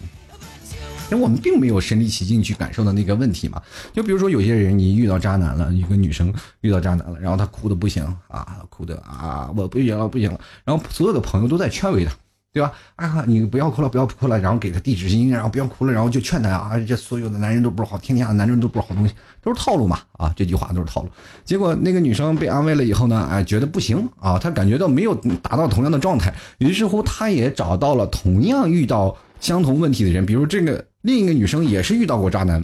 [1.19, 3.61] 我们并没有身临其境去感受到那个问题嘛。
[3.93, 10.39] 就比如说，有些人你遇到渣男了，一个女生遇到渣男了，然后她哭的不行啊，哭的啊，我不行了，不行了。
[10.63, 12.11] 然后所有的朋友都在劝慰她。
[12.53, 12.71] 对吧？
[12.97, 21.09] 啊，你不要哭了，不要哭了，然后给他递纸巾，然后不要哭了，然后就劝他啊，这所有的男人都不是好，天下的男人都不是好东西，都是套路嘛啊，这句话都是套路。
[21.43, 32.63] 结果那个女生被安慰了以后呢，哎，觉得不行啊，她感觉到没有达到同样的状态，于是乎她也找到了同样遇到相同问题的人，比如这个另一个女生也是遇到过渣男。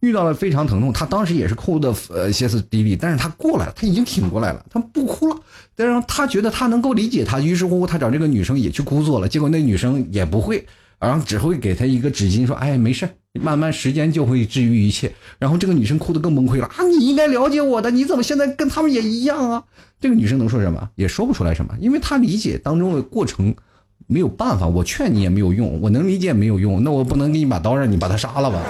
[0.00, 5.36] 遇到了非常疼痛，她当时也是哭的呃歇斯底里，但是她过来了，她已经挺过来了，她不哭了。
[5.76, 9.28] 但是她觉得她能够理解他，于是乎她找这个女生也去哭作了。
[9.28, 10.66] 结果那女生也不会，
[10.98, 16.82] 然后只会给她一个纸巾，说：“哎，没事，慢慢时间就会治愈一切。”然后这个女生哭得更崩溃了啊！
[16.98, 19.62] 你应该了解我的，你怎么现在跟他们也一样啊？
[20.00, 20.88] 这个女生能说什么？
[20.94, 23.54] 也说不出来什么，因为她理解当中的过程
[24.06, 28.60] 没有办法，我劝你也没有用，我能理解没有用，那我不能给你把刀让你把他杀了吧？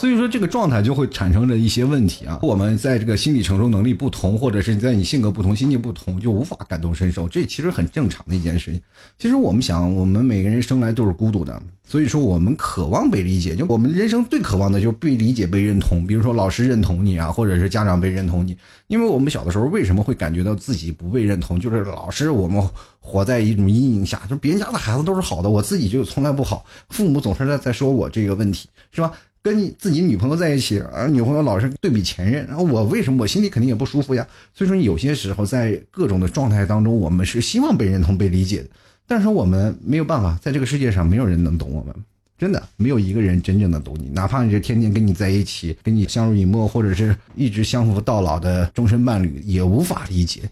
[0.00, 2.38] 所以说这个状态就会产生着一些问题啊。
[2.40, 8.80] 我们在这个心理承受能力不同，或者是在你性格不同、心境不同，就无法感同身受，这其实很正常的一件事情。
[9.18, 13.54] 其实我们想，我们每个人生来都是孤独的，所以说我们渴望被理解。
[13.54, 16.06] 就我们人生最渴望的就是被理解、被认同。
[16.06, 18.56] 比如说老师认同你啊，或者是家长被认同你。
[18.86, 21.60] 因为我们小的时候为什么会感觉到自己不被认同？
[21.60, 22.66] 就是老师我们
[23.00, 26.64] 活在一种阴影下，就别人家的孩子都是好的，我自己就从来不好。
[26.88, 29.12] 父母总是在在说我这个问题，是吧？
[29.42, 34.26] 跟你自己女朋友在一起，而女朋友老是对比前任，然后我为什么我心里肯定也不舒服呀？
[34.54, 38.68] 所以说有些时候在各种的状态当中，我们是希望被认同、被理解的，
[39.06, 41.94] 但是我们没有办法，在这个世界上没有人能懂我们，
[42.36, 50.42] 真的没有一个人真正的懂你，哪怕你是天天跟你在一起，跟你相濡以沫，或者是一直相扶到老的终身伴侣，也无法理解，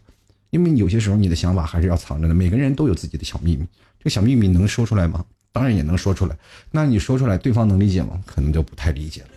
[0.48, 2.33] 因为有些时候你的想法还是要藏着的。
[2.33, 3.64] 每个人都有自己的小秘密，
[3.98, 5.22] 这个小秘密能说出来吗？
[5.50, 6.37] 当然也能说出来，
[6.70, 8.22] 那你说出来，对方能理解吗？
[8.24, 9.28] 可能就不太理解了。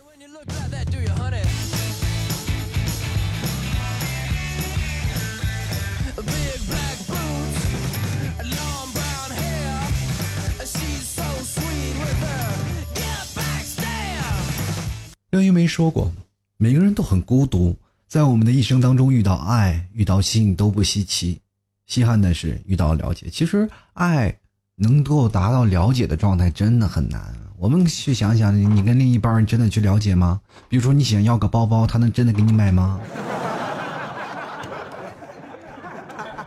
[15.32, 16.12] 刘一梅说过，
[16.58, 17.76] 每个人都很孤独，
[18.08, 21.40] 在我们的一生当中，遇到爱、遇到性都不稀奇，
[21.88, 23.30] 稀罕的是遇到了解。
[23.30, 24.38] 其实爱。
[24.82, 27.22] 能够达到了解的状态真的很难。
[27.60, 30.42] 我们去想想，你跟另一半真的去了解吗？
[30.68, 33.00] 比如说你想要个包包，他能真的给你买吗？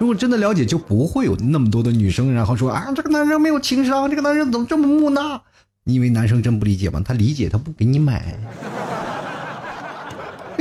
[0.01, 5.41] 如果真的了解，就不会有那么多的女生，然后说啊，这个男人没有情商，这个男人怎么这么木讷？
[5.85, 7.01] 你以为男生真不理解吗？
[7.07, 8.37] 他理解，他不给你买。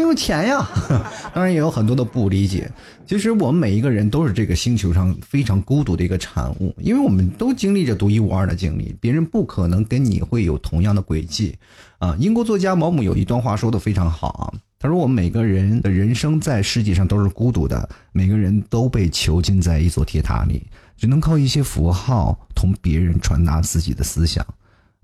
[0.04, 0.68] 没有钱呀，
[1.34, 2.70] 当然也有很多的不理解。
[3.08, 11.58] 其实我们每一个人都是这个星球上非常孤独的一个产物，因为我们都经历着独一无二的经历，别人不可能跟你会有同样的轨迹。
[12.00, 24.46] 啊，英国作家毛姆有一段话说的非常好啊，他说：“我们每个人的人生在世界上都是孤独的，每个人都被囚禁在一座铁塔里，只能靠一些符号同别人传达自己的思想，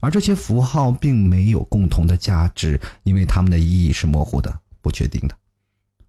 [0.02, 5.38] 而这些符号并没有共同的价值，因为它们的意义是模糊的。”不确定的，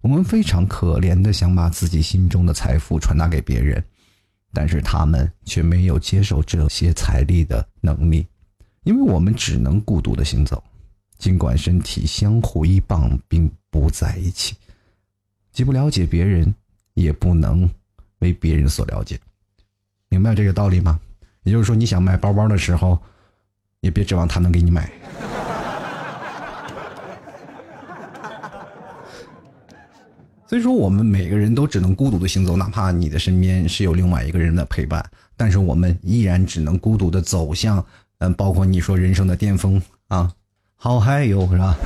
[0.01, 3.83] 我们非常可怜的想把自己心中的财富传达给别人，
[4.53, 8.25] 但是他们却没有接受这些财力的能力，
[8.83, 10.63] 因为我们只能孤独的行走，
[11.17, 14.55] 尽管身体相互依傍并不在一起，
[15.51, 16.53] 既不了解别人，
[16.93, 17.69] 也不能
[18.19, 19.19] 为别人所了解，
[20.09, 20.99] 明白这个道理吗？
[21.43, 23.01] 也就是说，你想买包包的时候，
[23.79, 24.91] 也别指望他能给你买。
[30.51, 35.01] 所以说，我们每个人都只能孤独的行走，哪怕你的身边是有另外一个人的陪伴，
[35.37, 37.81] 但是我们依然只能孤独的走向，
[38.17, 40.29] 嗯，包括你说人生的巅峰啊，
[40.75, 41.77] 好嗨哟，是吧？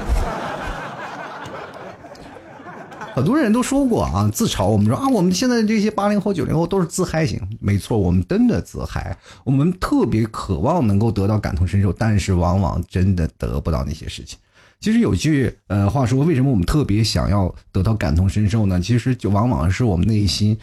[3.14, 14.40] 很多人都说过啊，自嘲我们说啊，我们现在这些八零后、九零后都是自嗨型，没错，我们真的自嗨，我们特别渴望能够得到感同身受，但是往往真的得不到那些事情。
[14.86, 18.80] 其实有句呃话说，为什么我们特别想要得到感同身受呢？
[18.80, 20.56] 其实就往往是我们内心。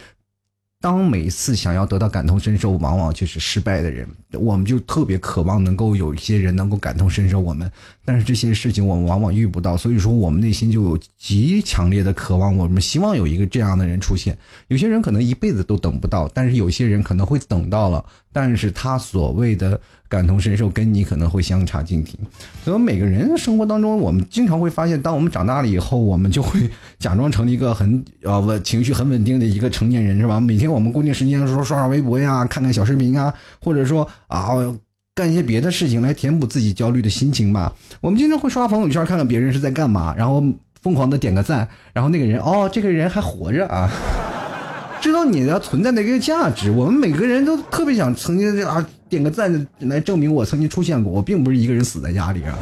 [0.83, 7.71] 当每一次想要得到感同身受，往往就是失败的人，我们就特别渴望能够有一些人能够感同身受我们，
[8.03, 14.37] 但是这些事情我们往往遇不到，所以说我们内心就有极强烈的渴望，我们希望有一个这样的人出现。
[14.67, 22.19] 有些人可能一辈子都等不到，但是有些人可能会等到了，但是他所谓的感同身受跟你可能会相差近挺。
[22.65, 26.69] 所以每个人生活当中，我们经常会发现，当我们长大了以后，我们就会
[26.99, 30.41] 假装成一个很呃稳情绪很稳定的一个成年人，是吧？
[30.41, 30.72] 每天。
[30.73, 34.49] 我们固定时间的时候刷刷微博呀，看看小视频啊，或者说啊，
[35.15, 37.71] 干一些别的事情来填补自己焦虑的心情吧。
[38.01, 40.43] 我们经常会刷朋友圈，看看别人是在干嘛，然后
[40.81, 43.87] 疯狂的点个赞，然后那个人哦，这个人还活着啊，
[44.99, 46.71] 知道你的存在的一个价值。
[46.71, 52.57] 我们每个人都特别想曾经啊点个赞来证明我曾经出现过，我并不是一个人死在家里啊。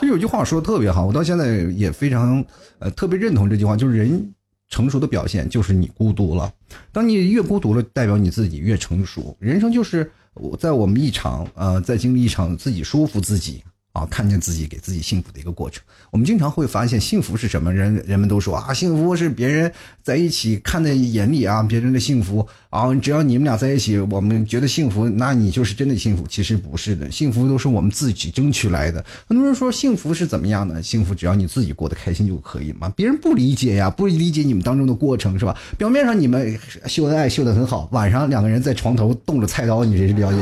[0.00, 2.44] 其实有句话说的特别好，我到现在也非常
[2.80, 4.34] 呃特别认同这句话，就是人。
[4.74, 6.52] 成熟的表现就是你孤独了。
[6.90, 9.36] 当你越孤独了，代表你自己越成熟。
[9.38, 13.62] 人生就是我在我们一场呃，在经历一场自己说服自己。
[13.94, 15.80] 啊，看见自己给自己幸福的一个过程。
[16.10, 17.72] 我们经常会发现，幸福是什么？
[17.72, 26.26] 人人们都说啊，幸福是别人在一起看在眼里啊，别人的幸福啊，只要你们俩在一起，我们觉得幸福，那你就是真的幸福。
[26.28, 29.04] 其实不是的，幸福都是我们自己争取来的。
[29.28, 30.82] 很多人说幸福是怎么样的？
[30.82, 32.92] 幸福只要你自己过得开心就可以嘛。
[32.96, 35.56] 别人不理解呀，不理解你们当中的过程是吧？
[35.78, 40.38] 表面上你们秀恩爱秀得很好，晚上两个人在床头动着菜刀，你这是了解？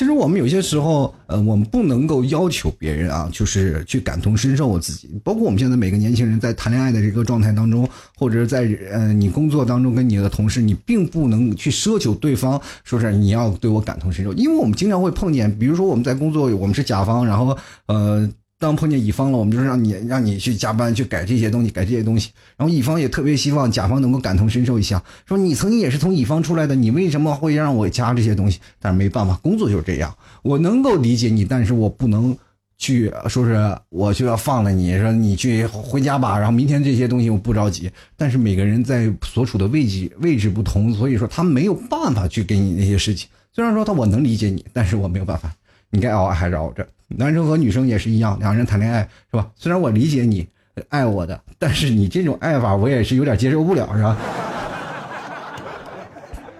[0.00, 5.10] 其实我们有些时候，呃，我们不能够要求别人啊，就是去感同身受我自己。
[5.22, 7.86] 包括我们现在每个年轻人在谈恋爱的这个状态当中，
[8.16, 18.26] 或者是在呃你工作当中跟你的同事，你并不能去奢求对方说是你要对我感同身受，因为我们经常会碰见，比如说我们在工作，我们是甲方，然后呃。
[18.60, 22.30] 当碰见乙方了，我们就是让你让你去加班去改这些东西，改这些东西。
[22.58, 28.60] 然后乙方也特别希望甲方能够感同身受一下，说你曾经也是从乙方出来的，你为什么会让我加这些东西？
[28.78, 30.14] 但是没办法，工作就是这样。
[30.42, 32.36] 我能够理解你，但是我不能
[32.76, 36.38] 去说是我就要放了你，说你去回家吧。
[36.38, 37.90] 然后明天这些东西我不着急。
[38.14, 43.26] 但是每个人在所处的位置位置不同，所以说他没有办法去给你那些事情。
[43.52, 45.50] 虽然说他我能理解你，但是我没有办法。
[45.88, 46.86] 你该熬还是熬着。
[47.16, 49.48] 男生和女生也是一样，两个人谈恋爱是吧？
[49.56, 50.46] 虽然我理解你
[50.88, 54.16] 爱我的，但是你这种爱法我也是有点接受不了，是吧？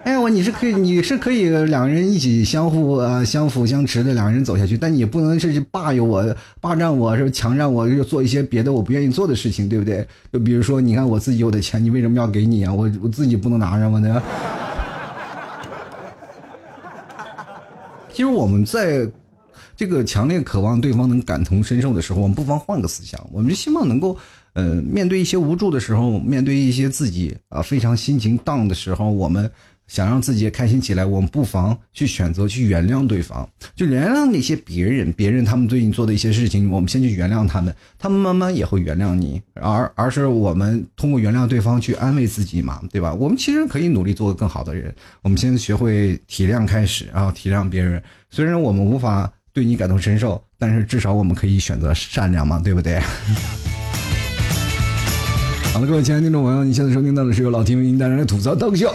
[0.03, 10.05] 爱 我你是可以，你是可以两个人一起相互呃相辅相持的两个人走下去，但你不能是霸有我、霸占我，是强占我，就做一些别的我不愿意做的事情，对不对？
[10.33, 12.73] 就比如说，你看我自己有的钱，你为什么要给你啊？
[12.73, 13.99] 我我自己不能拿着吗？
[13.99, 14.21] 呢？
[18.11, 19.07] 其实我们在。
[19.81, 24.15] 这个强烈渴望对方能感同身受的时候，我们不妨换个思想，我们就希望能够，
[24.53, 29.49] 呃，面对一些无助的时候，面对一些自己啊非常心情 down 的时候，我们
[29.87, 43.11] 想让自己开心起来，我们不妨去选择去原谅对方，就原谅那些别人，别人他们对你做的一些事情，我们先去原谅他们，他们慢慢也会原谅你，而而是我们通过原谅对方去安慰自己嘛，对吧？
[43.15, 49.33] 我们其实可以努力做个更好的人，我们先学会体谅开始啊，体谅别人，虽然我们无法。
[49.53, 52.99] 对你感同身受，但是至少我们可以选择善良嘛，对不对？
[55.73, 58.93] 好了，各位亲爱的听众朋友，你现在收听到的是由老天为您带来的吐槽逗秀。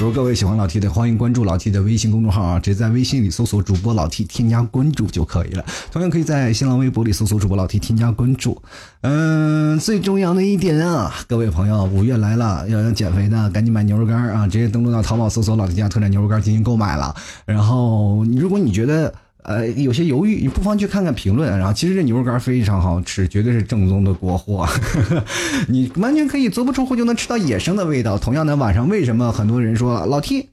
[0.00, 5.62] 如果各位喜欢老 T 的，欢迎关注老 T 的微信公众号啊，直接在微信里搜索主播老 T，添加关注就可以了。
[5.92, 8.62] 同样可以在新浪微博里搜索主播老 T，添加关注。
[9.02, 17.14] 嗯，最重要的一点啊，各位朋友，五月来了，要想减肥的赶紧买牛肉干啊，直接登录到淘宝搜索老 T 家特产牛肉干进行购买了。
[17.44, 21.50] 然后，如果你觉得，呃，有些犹豫，你不妨去看看评论。
[21.58, 24.68] 然后，其实这牛肉干非常好吃，绝对是正宗的国货。
[25.68, 28.18] 你完全可以足不出户就能吃到野生的味道。
[28.18, 30.48] 同样的，晚上为什么很多人说老 T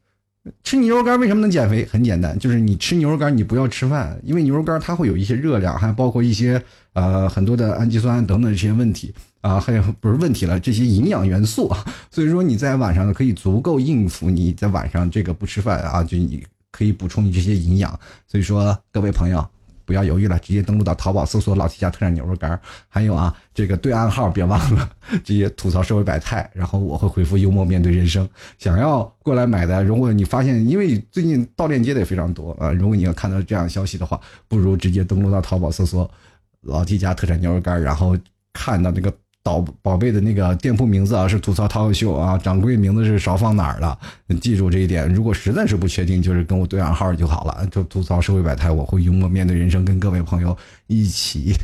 [0.63, 1.85] 吃牛肉干为什么能减肥？
[1.91, 6.61] 很简单，就是你吃牛肉干，你不要吃饭，因为牛肉干它会有一些热量，还包括一些
[6.93, 11.69] 呃很多的氨基酸等等这些问题啊，还有不是问题了，这些营养元素。
[12.09, 16.41] 所以说你在晚上可以足够应付你在晚上这个不吃饭啊，就你。
[16.77, 19.43] 可以补充你这些营养，所以说各位朋友
[19.83, 22.59] 不要犹豫了，直接登录到淘宝搜索“老 T 家特产牛肉干”。
[22.87, 24.87] 还有啊，这个对暗号别忘了，
[25.25, 28.29] 直接吐槽社会百态，然后我会回复幽默面对人生。
[28.59, 36.07] 想要过来买的，如果你发现，因为最近盗链接的也非常多啊，如果你要看到这样消息的话，不如直接登录到淘宝搜索
[36.61, 38.15] “老 T 家特产牛肉干”，然后
[38.53, 39.11] 看到那个。
[39.47, 43.97] 宝宝贝的那个店铺名字啊是吐槽涛秀啊，掌柜名字是少放哪儿了？
[44.41, 45.07] 记住这一点。
[45.13, 47.65] 如果实在是不确定，就是跟我对暗号就好了。
[47.71, 50.57] 就吐槽社会百态，我会幽默面对人生，跟各位朋友
[50.87, 51.55] 一起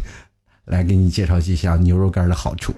[0.66, 2.74] 来给你介绍几下牛肉干的好处。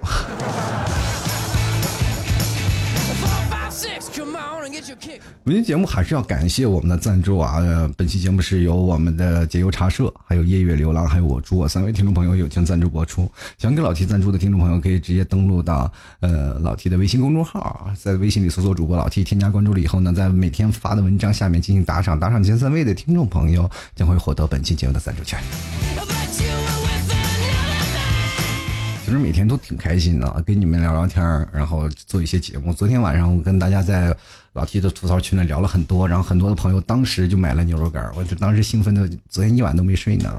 [5.45, 7.61] 本期节目还是要感谢我们的赞助啊！
[7.95, 13.29] 本期节目是由我们的解忧茶社、还有夜月流浪、还有我朱我三位听众朋友友情赞助播出。
[13.59, 25.39] 想给老 T 赞助的听众朋友，可以直接登录到呃老 T 的微信公众号，在微信里搜索主播老 T，添加关注了以后呢，在每天发的文章下面进行打赏，打赏前三位的听众朋友将会获得本期节目的赞助权。
[29.05, 32.73] 其实每天都挺开心的，跟你们聊聊天然后做一些节目。
[32.73, 34.11] 昨天晚上我跟大家在
[34.53, 40.35] 老 T 的吐槽群里聊了很多，然后很多的朋友当时就买了牛肉干我就当时兴奋的，昨天一晚都没睡呢。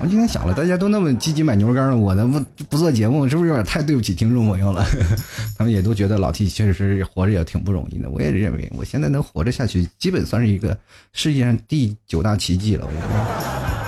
[0.00, 4.86] 我今天想了，大家都那么积极买牛肉干了，我不不做节目，是不是有点太对不起听众朋友了？
[5.58, 8.08] 他们也都觉得老 T 确实活着也挺不容易的。
[8.08, 10.78] 我也认为，我现在能活着下去，基本算是一个
[11.12, 12.86] 世界上第九大奇迹了。
[12.86, 13.79] 我。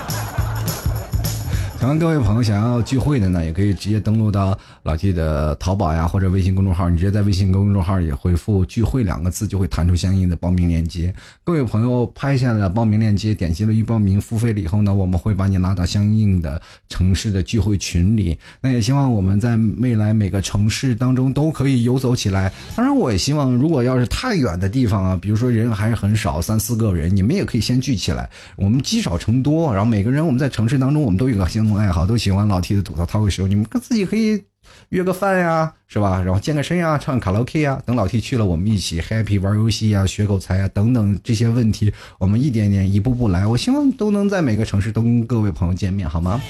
[1.88, 6.88] 欢各位朋友想要聚会的呢，也可以直接登录到老 T 的淘宝呀，或者微信公众号。
[6.88, 11.12] 你直接在微信公众号里回复“聚会”两个字，就会弹出相应的报名链接。
[11.42, 18.38] 各位朋友拍下了报名链接，点击了预报名，付费了以后呢，我们会把你拉到相应的城市的聚会群里。
[18.60, 22.52] 那也希望我们在未来每个城市当中都可以游走起来。
[22.76, 31.71] 当然，我也希望如果要是太远的地方啊，比如说人还是很少，三四个人，你们也可以先聚起来，我们积少成多，然后每个人我们在城市当中我们都有个相。
[31.76, 34.42] 爱好都喜欢老 T 的吐槽，他会说你们自己可以
[34.90, 36.22] 约个饭呀，是吧？
[36.22, 37.82] 然后健个身呀，唱卡拉 OK 呀。
[37.84, 43.46] 等老 T 去了，我们一起 happy 玩游戏呀，学口才呀，等等这些问题，我们一点点一步步来。
[43.46, 46.40] 我希望都能在每个城市都跟各位朋友见面，好吗？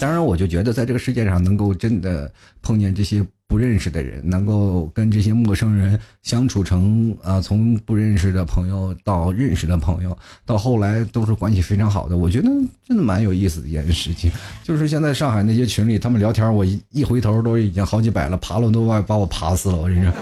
[0.00, 2.30] 当然，我就觉得在这个世界上能够真的
[2.60, 3.24] 碰见这些
[3.54, 12.48] 不认识的人，能够跟这些陌生人相处成啊，从不认识的朋友到认识的朋友，到后来都是关系非常好的，我觉得
[12.84, 14.28] 真的蛮有意思的一件事情。
[14.64, 20.12] 就是现在上海那些群里，他们聊天，我一回头都已经好几百了，爬楼都把把我爬死了，我跟你说。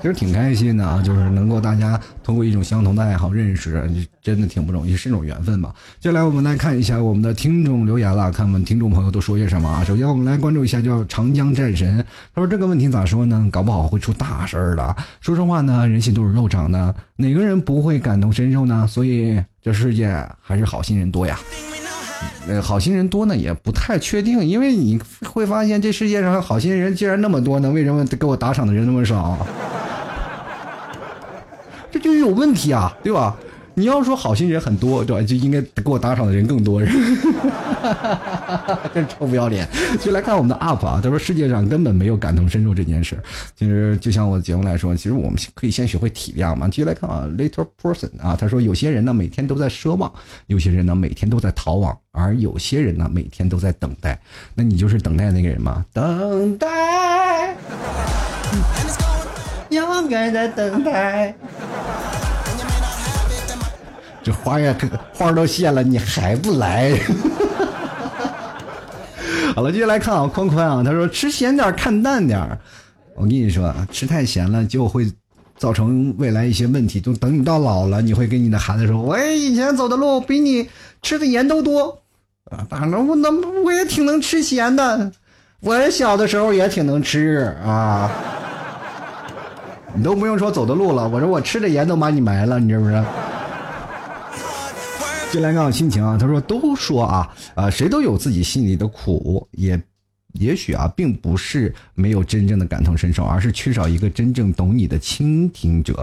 [0.00, 3.90] 其实挺开心的啊，就是能够大家通过一种相同的爱好认识，
[4.22, 5.74] 真的挺不容易，是一种缘分吧。
[5.98, 9.82] 接下来我们来看一下我们的听众留言了，看我们听众朋友都说些什么啊。
[9.82, 13.48] 首先我们来关注一下叫长江战神，他说这个问题咋说呢？
[13.50, 14.96] 搞不好会出大事儿的。
[15.20, 18.86] 说实话呢，人心都是肉长的，哪个人不会感同身受呢？
[18.86, 21.38] 所以这世界还是好心人多呀。
[22.46, 29.44] 呃，好心人多呢，也不太确定，因为你会发现这世界上好心人既然那么多呢，为什么给我打赏的人那么少？
[31.96, 33.34] 这就有问题啊，对吧？
[33.72, 35.22] 你要说好心人很多，对吧？
[35.22, 36.82] 就应该给我打赏的人更多，
[38.92, 39.66] 真臭不要脸！
[40.00, 43.18] 就来看我们的 UP 啊，他说世界上根本没有感同身受这件事。
[43.54, 46.68] 其实就像我的节目来说，其实我们可以先学会体谅嘛。
[46.68, 50.12] 继续来看啊，Little Person 啊，他说有些人呢每天都在奢望，
[50.48, 54.18] 有些人呢每天都在逃亡，而有些人呢每天都在等待。
[54.54, 55.84] 那你就是等待那个人吗？
[55.94, 57.56] 等待，
[59.76, 61.34] 应该在等待。
[64.22, 64.74] 这花呀，
[65.12, 66.98] 花都谢了，你还不来？
[69.54, 72.40] 好了，接下来看啊，宽宽啊，他说吃咸点，看淡点
[73.14, 75.10] 我跟你说啊，吃太咸了就会
[75.56, 77.00] 造成未来一些问题。
[77.00, 80.68] 就等你到老了，你会跟你的孩子说：“我以前走的路比你
[81.02, 82.02] 吃的盐都多
[82.50, 83.30] 啊。”当然，我那
[83.62, 85.10] 我也挺能吃咸的，
[85.60, 88.10] 我小的时候也挺能吃啊。
[89.96, 93.02] 你都不用说走的路了，我说我吃的盐都把你埋了，你知不知道？
[95.32, 99.80] 进来看心情啊，他说都说啊啊，谁都有自己心里的苦，也
[100.34, 106.02] 也许啊，并不是没有真正的感同身受，而是缺少一个真正懂你的倾听者。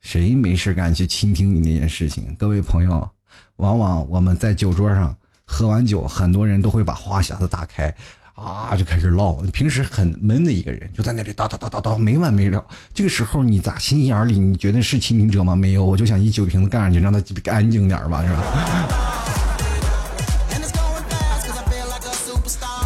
[0.00, 2.34] 谁没事干去倾听你那件事情？
[2.38, 3.08] 各位朋友，
[3.56, 5.14] 往往我们在酒桌上
[5.44, 7.94] 喝完酒，很多人都会把话匣子打开。
[8.34, 9.34] 啊，就开始唠。
[9.52, 12.64] 平时很闷的一个人，就在那里叨叨叨叨叨，没完没了。
[12.94, 15.54] 这个时候，你咋心眼里你觉得是倾听者吗？
[15.54, 17.20] 没有，我就想一酒瓶子干上去，让他
[17.50, 18.42] 安静点吧，是吧？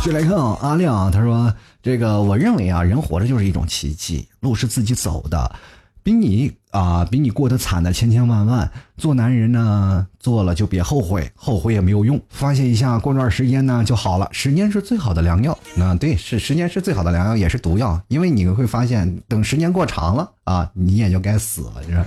[0.04, 1.50] 就来看啊，阿亮，他说
[1.82, 5.56] ：“这个我认为啊，人活着就是一种奇迹，路是自己走的。”
[6.04, 8.70] 比你啊，比你过得惨的千千万万。
[8.98, 12.20] 做男人呢，做了就别后悔，后悔也没有用。
[12.28, 14.28] 发泄一下，过段时间呢就好了。
[14.30, 15.58] 时间是最好的良药。
[15.74, 17.98] 那对，是时间是最好的良药，也是毒药。
[18.08, 22.04] 因为你会发现，等时间过长了啊，你也就该死了，是吧？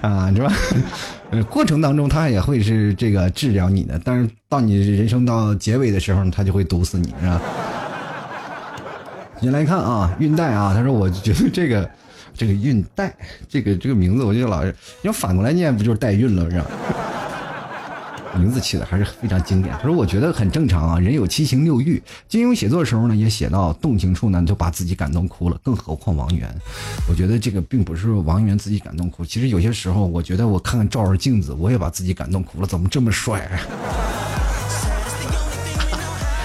[0.08, 0.50] 啊，是吧？
[1.50, 7.38] 过程当中他也会是这个治疗你的，但是到你人生到结尾的时候，他就会毒死你，是吧？
[9.42, 11.88] 你来看啊，运带啊，他说，我觉得这个，
[12.36, 13.14] 这个运带，
[13.48, 16.66] 这个这个名字，我就老是要反过来念，不就是代孕了是吧？
[18.36, 19.74] 名字起的还是非常经典。
[19.80, 22.00] 他说，我觉得很正常啊，人有七情六欲。
[22.28, 26.48] 金庸写作的时候呢，也写到动情处呢，就把自己感动哭了，更何况王源。
[27.08, 33.50] 我觉得这个并不是王源自己感动哭，其实有些时候，我觉得我看看照着镜子，我也把自己感动哭了，怎么这么帅？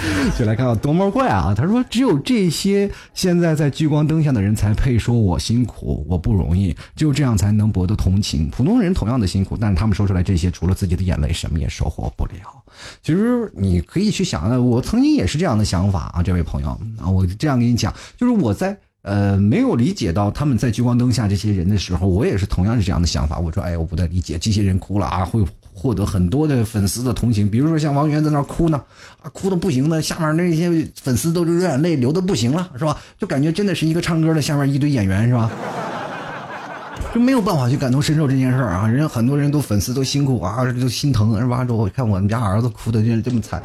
[0.37, 1.53] 就来看到多么怪啊！
[1.55, 8.49] 他说：“只有这些现在在聚光灯下的人才配说我辛苦，我不容易，只有这样才能博得同情。
[8.49, 12.33] 普通人同样的辛苦，但是他们说出来这些，除了自己的眼泪，什么也收获不了。
[13.01, 23.39] 其实你可以去想啊，我曾经也是这样的想法啊，这位朋友啊，我这样跟你讲，就是我在呃没有理解到他们在聚光灯下这些人的时候，我也是同样是这样的想法。
[23.39, 25.43] 我说，哎，我不太理解这些人哭了啊，会。”
[25.75, 28.81] 获得很多的粉丝的同情，比如说像王源在那哭呢，
[29.21, 32.97] 啊，哭的不行的，下面那些粉丝都流眼泪，流的不行了，是吧？
[33.19, 35.51] 就感觉真的是一个唱歌的，下面一堆演员，是吧？
[37.13, 38.87] 就没有办法去感同身受这件事儿啊！
[38.87, 41.65] 人家很多人都粉丝都辛苦啊，都心疼，是吧？
[41.69, 43.61] 我看我们家儿子哭的这这么惨。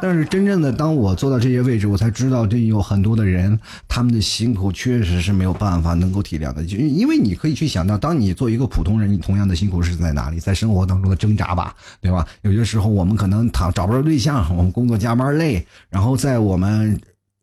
[0.00, 6.64] 但是真正的当我做到这些位置，我才知道这有很多的人，他们的辛苦确实是没有办法能够体谅的。
[6.64, 10.38] 就因为你可以去想到，当你做一个普通人，你同样的辛苦是在哪里？
[10.38, 12.26] 在生活当中的挣扎吧，对吧？
[12.42, 17.00] 有些时候我们可能躺找不着对象，我们工作加班累，然后在我们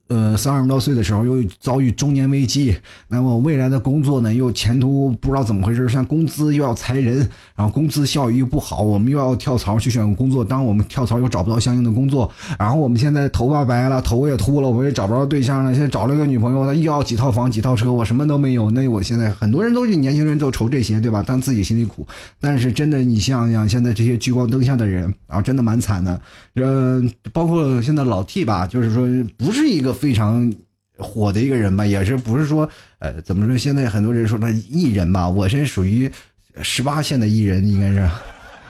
[0.09, 2.75] 呃，三十多岁的时候又遭遇中年危机，
[3.07, 7.17] 那么未来的工作呢又前途不知道怎么回事，像工资又要裁人，
[7.55, 12.29] 然后工资效益又不好，我们又要跳槽去选个工作，当我们跳槽又找不到相应的工作，
[12.59, 21.23] 然后我们现在头发白了，头也秃了，我也找不着对象了，现在找了个女朋友，她又要几套房几套车，我什么都没有，那我现在很多人都是年轻人都愁这些，对吧？
[21.25, 22.05] 但自己心里苦，
[22.41, 26.21] 但是真的你想想，现在这些聚光灯下的人啊，真的蛮惨的，
[26.55, 27.01] 呃，
[27.31, 29.92] 包括现在老 T 吧，就是说不是一个。
[29.93, 30.51] 非常
[30.97, 32.69] 火的一个人吧，也是不是说
[32.99, 33.57] 呃怎么说？
[33.57, 36.11] 现在很多人说他艺人吧，我是属于
[36.61, 38.09] 十八线的艺人，应该是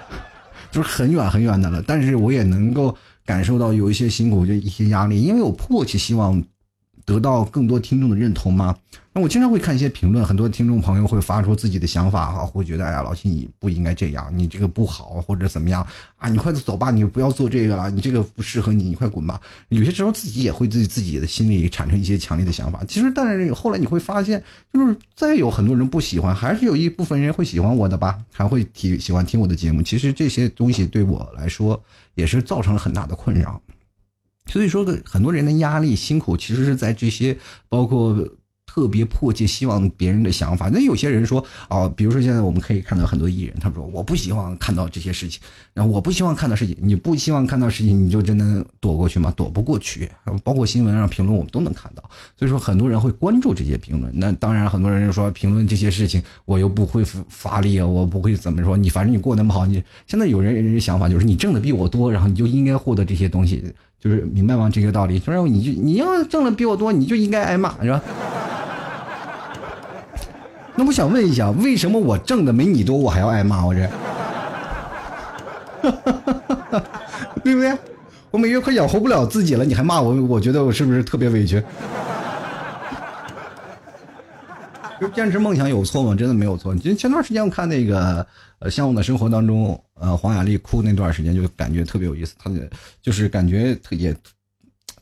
[0.71, 1.84] 就是很远很远的了。
[1.86, 2.95] 但是我也能够
[3.26, 6.43] 感受到有一些辛苦，就一些压力，因为我迫切希望
[7.05, 8.76] 得到更多听众的认同嘛。
[9.16, 15.86] 那我经常会看一些评论，很多听众朋友会发出自己的想法哈，会觉得哎呀，老秦你不应该这样，你这个不好或者怎么样
[16.18, 16.28] 啊？
[16.28, 19.39] 你快走吧，你不要做这个了，你这个不适合你，你快滚吧。
[19.70, 22.84] 有些时候自己也会对自己的心里产生一些强烈的想法。
[22.88, 24.43] 其实，但是后来你会发现，
[24.74, 29.84] 就是再有很多人不喜欢，还是有一部分人会喜欢我的吧，还会听喜欢听我的节目。
[29.84, 31.80] 其实这些东西对我来说
[32.16, 33.61] 也是造成了很大的困扰。
[34.47, 37.38] 所以说，很多人的压力辛苦，其实是在这些
[37.70, 38.18] 包括。
[38.74, 40.67] 特别迫切希望别人的想法。
[40.74, 45.39] 那有些人说啊，比如说现在我们可以看到很多艺人，他们说我不希望看到这些事情，
[45.76, 46.76] 然后我不希望看到事情。
[46.82, 49.32] 你不希望看到事情，你就真的躲过去吗？
[49.38, 50.09] 躲不过去。
[50.43, 52.03] 包括新闻上评论，我们都能看到。
[52.36, 54.11] 所以说，很多人会关注这些评论。
[54.15, 58.76] 那当然，很多人说评论这些事情，我又不会发力，我不会怎么说。
[58.76, 63.63] 你反正你过那么好，你现在有人人想法就是你挣的比我多，然后你就应该获得这些东西，
[64.04, 64.70] 就是明白吗？
[64.70, 65.18] 这个道理。
[65.18, 68.01] 就是你就你要挣的比我多，你就应该挨骂，是吧？
[70.76, 73.66] 那我想问一下，为什么我挣的没你多，我还要挨骂？
[73.66, 73.89] 我这，
[77.43, 77.72] 对不对？
[78.30, 80.14] 我每月快养活不了自己了，你还骂我？
[80.24, 81.64] 我觉得我是不是特别委屈？
[85.10, 86.16] 坚持梦想有错吗？
[86.16, 86.76] 真的没有错。
[86.76, 88.26] 就前段时间我看那个
[88.60, 92.36] 呃《向往的生活》当中，呃黄雅莉哭那段时间，就感觉特别有意思。
[92.38, 92.51] 她
[93.01, 94.16] 就是感觉特也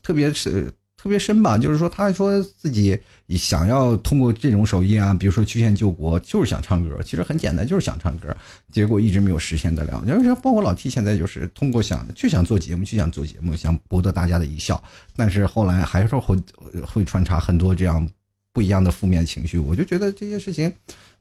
[0.02, 0.72] 特别是。
[0.94, 2.96] 特别深吧，就是说，他说自己
[3.30, 6.96] 想要通过这种手艺啊，比如说曲线救国，就是想唱歌。
[7.04, 8.28] 其实很简单，就是想唱歌，
[8.70, 10.00] 结果一直没有实现得了。
[10.06, 14.80] 就是，包括老 T 现在就是通过想就想做节目，就想做节目，想博得大家的一笑。
[15.16, 16.36] 但是后来还是会
[16.86, 18.08] 会穿插很多这样
[18.52, 19.58] 不一样的负面情绪。
[19.58, 20.72] 我就觉得这些事情，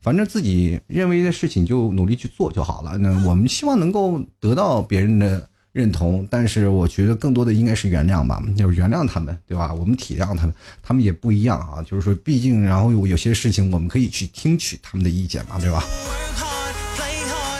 [0.02, 2.98] 反正自己认为的事情就努力去做就好了。
[2.98, 5.48] 那 我们希望能够得到别人的。
[5.74, 9.74] 认同，但是我觉得更多的应该是原谅吧，就是原谅他们，对吧？
[9.74, 10.54] 我们体谅他们，
[10.84, 11.82] 他们也不一样啊。
[11.84, 15.82] 就是说，毕竟，然后有有些事情我们可以去听取他们的意见嘛，对吧？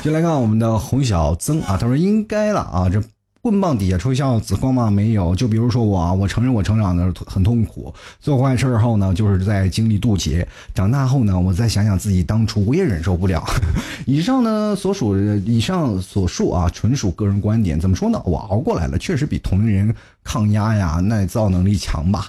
[0.04, 3.02] 就来看我们的洪小曾啊，他说应该了啊，这。
[3.42, 5.36] 棍棒底下出孝子，光芒没有。
[5.36, 10.48] 就比如说我，我承认我成长的很痛苦，做坏事后呢，就是在经历渡劫。
[10.76, 13.44] 长大后呢，我再想想自己当初，我也忍受不了。
[14.06, 17.80] 以上呢所属，以上所述啊，纯属个人观点。
[17.80, 18.22] 怎么说呢？
[18.26, 22.28] 我熬过来了，确实比同龄人抗压呀、耐造能力强吧？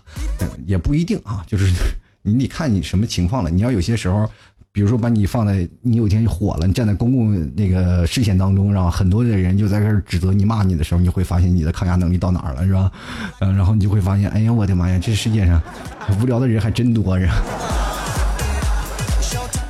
[0.66, 1.70] 也不一定啊，就是
[2.22, 3.50] 你得看你什么情况了。
[3.50, 4.26] 你要有些时候。
[4.72, 12.90] 比如说，把你放在你有一天就火了，你站在公共那个视线当中，然后很多的人就在这指责你、骂你的时候，你会发现你的抗压能力到哪儿了，是吧？
[13.40, 15.60] 嗯，然后你就会发现，哎呀，我的妈呀，这世界上
[16.22, 17.28] 无聊的人还真多着。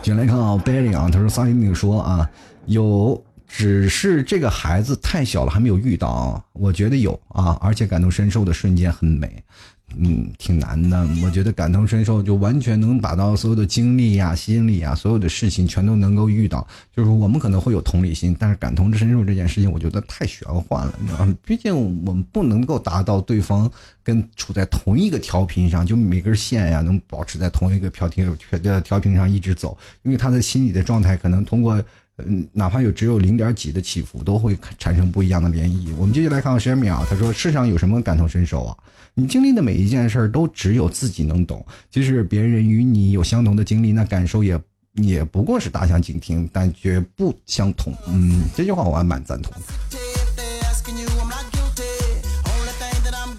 [0.03, 2.31] 进来看啊，Belly 啊，他说桑尼米说啊，
[2.67, 6.41] 有，只是这个孩子太小了，还没有遇到。
[6.53, 9.43] 我觉得有啊，而且感同身受的瞬间很美。
[9.97, 11.07] 嗯，挺难的。
[11.25, 16.67] 我觉得感同身受，就完全能把到所有的经历呀、心理呀，所有的事情全都能够遇到。
[16.95, 20.95] 就是我们可能会有同理心，但是感同身受这件事情，我觉得太玄幻了。
[21.01, 21.35] 你知道吗？
[21.45, 23.71] 毕竟我们不能够达到对方
[24.03, 28.25] 跟处在同一个调频上，就每根线呀能保持在同一个调频
[28.63, 29.77] 调调频上一直走。
[30.03, 31.83] 因为他的心理的状态可能通过，
[32.19, 35.95] 嗯，哪怕有只有零点几的起伏，都会产生不一样的涟漪。
[35.97, 38.77] 我们接下来看十秒，他说：“世上有什么感同身受啊？”
[39.15, 44.59] 你经历的每一件事儿都只有自己能懂，即使别人与你有相同的经历，那感受也
[44.95, 47.93] 也不过是大相径庭，但绝不相同。
[48.09, 49.53] 嗯，这句话我还蛮赞同。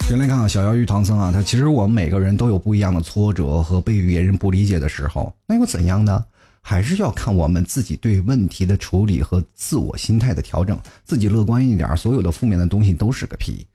[0.06, 6.24] 先来看啊，小妖与唐僧啊，他其实我们每个人都有不一样的挫折和被别人不理解的时候，那又怎样呢？
[6.60, 10.78] 还是要看我们自己对问题的处理和自我心态的调整。
[11.04, 13.66] 自己乐观一点，所有的负面的东西都是个屁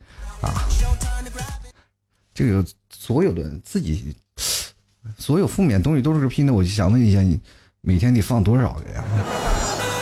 [0.42, 0.50] 啊。
[2.40, 4.16] 这个所有的自己，
[5.18, 6.42] 所有负面东西都是个屁。
[6.42, 7.38] 那我就想问一下，你
[7.82, 9.04] 每天得放多少个呀？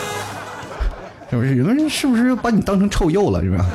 [1.31, 1.55] 是不是？
[1.55, 3.41] 人是不是把你当成臭鼬了？
[3.41, 3.65] 是吧？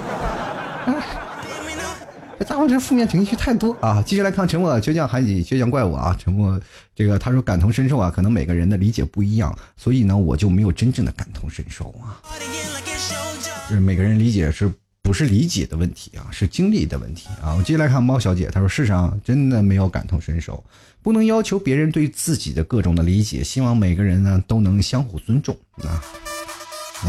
[2.38, 4.00] 这家伙这负面情绪太多啊！
[4.06, 6.16] 继续来看沉默倔强海底倔强怪物啊！
[6.16, 6.60] 沉默
[6.94, 12.22] 这个他说感同身受啊，可能每个人的理解不一样，所以呢，我就没有真正的感同身受啊。
[13.68, 14.72] 就是每个人理解是
[15.03, 16.28] 不是理解的问题啊？
[16.30, 17.55] 是经历的问题啊！
[17.55, 20.62] 我继续来看猫小姐，她说世上真的没有感同身受，
[21.03, 26.03] 不能要求别人对自己的各种的理解，希望每个人呢都能相互尊重啊！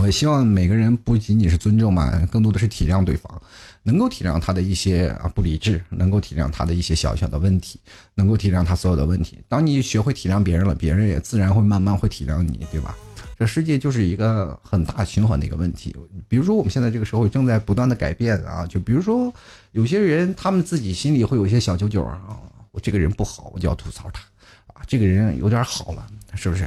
[0.01, 3.41] 我希望每个人不仅仅是尊重嘛，更多的是体谅对方，
[3.83, 7.79] 能够体谅他的一些啊不理智，能够体谅他的一些小小的问题，
[8.15, 9.37] 能够体谅他所有的问题。
[9.47, 12.97] 当你学会体谅别人了，别人也自然会慢慢会体谅你，对吧？
[13.43, 15.93] 这世界就是一个很大循环的一个问题。
[16.29, 19.33] 比如说我们现在这个社会正在不断的改变啊，就比如说
[19.73, 22.21] 有些人他们自己心里会有一些小九九啊，
[22.71, 24.21] 我这个人不好，我就要吐槽他
[24.67, 26.65] 啊，这个人有点好了，是不是？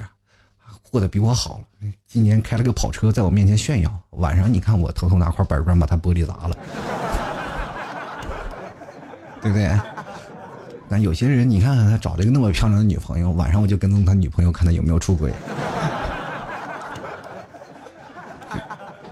[0.91, 4.01] 过得比我好了，今年开了个跑车，在我面前炫耀。
[4.11, 6.57] 晚上你看我偷偷拿块板砖把他玻璃砸了，
[9.41, 9.81] 对不对？
[10.91, 15.33] 但有些人，你看看他找了一个那么漂亮的女朋友，晚上我就跟踪他女朋友，看他有没有出轨。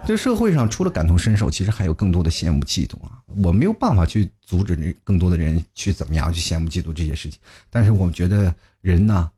[0.07, 3.13] 这社会上除了感同身受，其实还有更多的羡慕嫉妒啊！
[3.43, 7.39] 我没有办法去阻止更多的人去怎么样去羡慕嫉妒这些事情，
[7.71, 9.31] 但是我觉得人呢？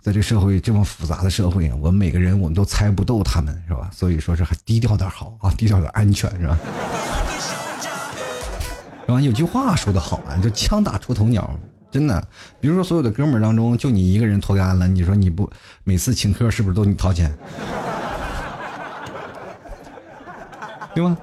[0.00, 3.90] 在这社会这么复杂的社会，我们每个人我们都猜不透他们，是吧？
[3.92, 6.58] 所以说是还低调点好啊，低调点安全，是吧？
[9.04, 9.20] 是吧？
[9.20, 11.54] 有句话说的好啊，就枪打出头鸟，
[11.90, 12.28] 真的。
[12.60, 15.50] 比如说所有的哥们儿当中，就你一个人脱干了，你说你不
[15.84, 17.36] 每次请客是不是都你掏钱？
[20.94, 21.14] 对吧？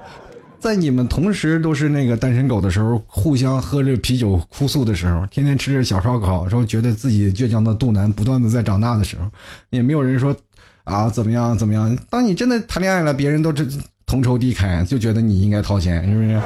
[0.60, 9.30] 在你们同时都是那个单身狗的时候，互相喝着啤酒哭诉的时候，天天吃着小烧烤，说觉得自己倔强的肚腩不断的在长大的时候，
[9.70, 10.34] 也没有人说
[10.82, 11.96] 啊怎么样怎么样。
[12.10, 13.64] 当你真的谈恋爱了，别人都这
[14.04, 16.40] 同仇敌忾，就觉得你应该掏钱，是不是？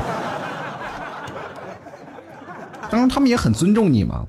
[2.90, 4.26] 当然他们也很尊重你嘛，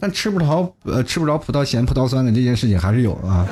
[0.00, 3.46] 但吃不着呃吃不着葡萄咸葡萄酸的这件事情还是有啊。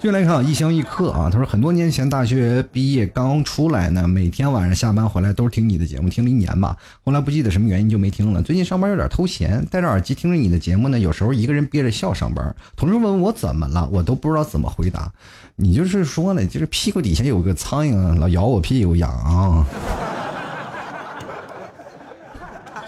[0.00, 6.76] 就来看一香一客啊，他说很多年前大学毕业刚出来呢，每天晚上下班回来都是听你的节目，听了一年吧。
[7.04, 8.40] 后来不记得什么原因就没听了。
[8.40, 12.54] 最近上班有点偷闲，戴着耳机听着你的节目呢，有时候一个人憋着笑上班。
[12.76, 15.10] 同事问我怎么了，我都不知道怎么回答。
[15.56, 19.10] 你就是说呢，就是屁股底下有个苍蝇老咬我屁股痒。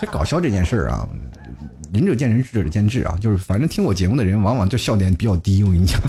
[0.01, 1.09] 这搞笑这件事儿啊，
[1.93, 6.01] 仁者见仁，智者见智啊，就是反正听我节目的人往往就笑点比较低，我跟你讲。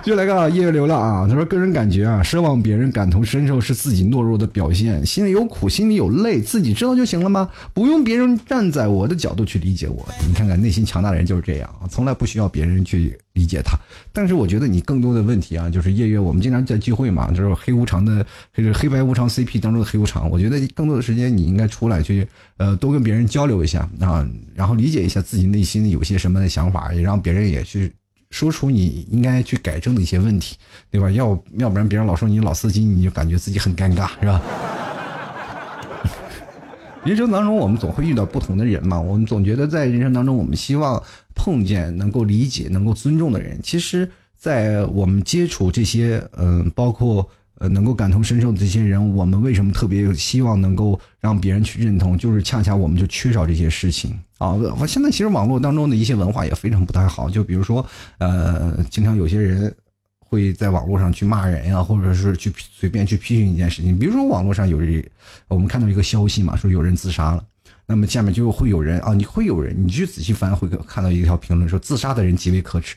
[0.04, 1.26] 就来个夜月流浪啊！
[1.28, 5.04] 他说：“个人感觉啊，奢望别人感同身受是自己懦弱的表现。
[5.04, 7.50] 心里有苦，心里有泪，自己知道就行了吗？
[7.74, 10.06] 不用别人站在我的角度去理解我。
[10.26, 13.78] 你看看，内心强大的人就是这样，从来不需要别人去理解他。
[14.12, 18.24] 但是我觉得你更多的问题啊，就是夜月，我们经常在聚会嘛，就是黑无常的，
[18.56, 20.30] 就是黑白无常 CP 当中的黑无常。
[20.30, 22.26] 我觉得更多的时间你应该出来去，
[22.56, 27.92] 呃，多跟别人交流一下啊，然后理解一下自己内心有些什么的想法，也让别人也去。”
[28.30, 30.56] 说出你应该去改正的一些问题，
[30.90, 31.10] 对吧？
[31.10, 34.40] 要要不然别人老说你老司机，你就感觉自己很尴尬，是吧？
[37.04, 39.00] 人生当中，我们总会遇到不同的人嘛。
[39.00, 41.02] 我们总觉得在人生当中，我们希望
[41.34, 43.58] 碰见能够理解、能够尊重的人。
[43.62, 47.28] 其实，在我们接触这些，嗯，包括。
[47.60, 52.16] 呃，能够感同身受的这些人，我们为什么特别希望能够让别人去认同？
[52.16, 54.52] 就是恰恰我们就缺少这些事情啊！
[54.78, 57.84] 我现在其实网络当中的一些文化也非常不太好，就比如说，
[58.16, 59.70] 呃，经常有些人
[60.18, 63.98] 会在网络上去骂人呀，或者是去随便去批评一件事情。
[63.98, 65.04] 比如说网络上有人，
[65.46, 67.44] 我们看到一个消息嘛，说有人自杀了，
[67.84, 72.96] 那么下面就会有人啊，你会有人，你去仔细翻会看到一条评论说，自杀的人极为可耻。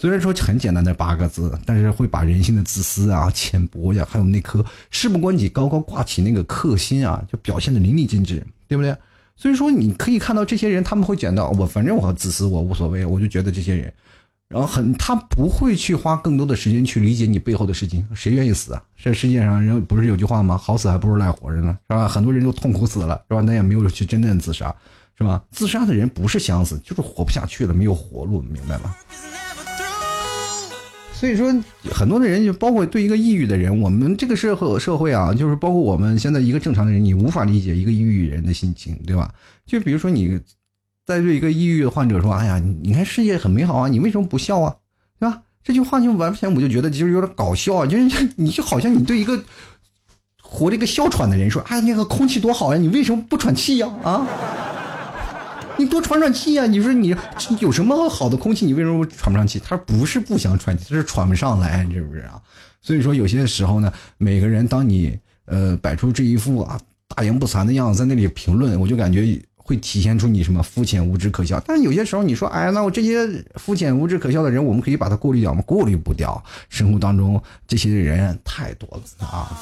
[0.00, 8.96] 虽然说很简单的八个字，但是会把人性的自私啊、浅薄呀，还有那颗事不关己高高挂起那个克心啊，就表现的淋漓尽致，对不对？
[9.34, 13.92] 所以说你可以看到这些人，他们会觉得我反正我自私，我无所谓，我就觉得这些人，
[14.48, 18.06] 然后很他不会去花更多的时间去理解你背后的事情。
[18.14, 18.82] 谁愿意死啊？
[18.96, 20.56] 这世界上人不是有句话吗？
[20.56, 22.06] 好死还不如赖活着呢，是吧？
[22.06, 23.40] 很多人都痛苦死了，是吧？
[23.40, 24.72] 那也没有去真正自杀，
[25.18, 25.42] 是吧？
[25.50, 28.94] 自杀的人不是想死，就是活不下去了，没有活路，明白吗？
[31.18, 31.52] 所以说，
[31.90, 39.34] 很多的人就包括对一个抑郁的人，我们这个社会社会啊，就是包括我们现在一个正常的人，你无法理解一个抑郁人的心情，对吧？
[39.66, 40.40] 就比如说你
[41.04, 44.76] 在对一个抑郁的患者说：“哎呀，你看世界很美好啊，你为什么不笑啊？
[45.18, 49.42] 对吧？”这句话就完全我就觉得其实有点搞笑啊，就是你就好像你对一个
[50.40, 53.88] 活着一个哮喘的人说：“哎，那个空气多好呀，你为什么不喘气呀？
[54.04, 54.24] 啊？”
[55.78, 56.66] 你多喘喘气呀！
[56.66, 57.14] 你说你
[57.60, 58.66] 有什么好的空气？
[58.66, 59.60] 你为什么喘不上气？
[59.60, 62.42] 他不是不想喘气，他是喘不上来，你知不知道？
[62.82, 66.78] 所以说有些时候呢，每个人当你呃，摆出这一副啊
[67.14, 71.62] 大言不惭的样子在那里评论，我就感觉会体现出你什么肤浅、无知、可笑。
[71.64, 75.62] 但是有些时候你说，哎，那我这些肤浅、无知、可笑的人，我们可以把它过滤掉吗？
[75.62, 76.42] 过滤不掉。
[76.68, 79.56] 生活当中这些人太多了啊。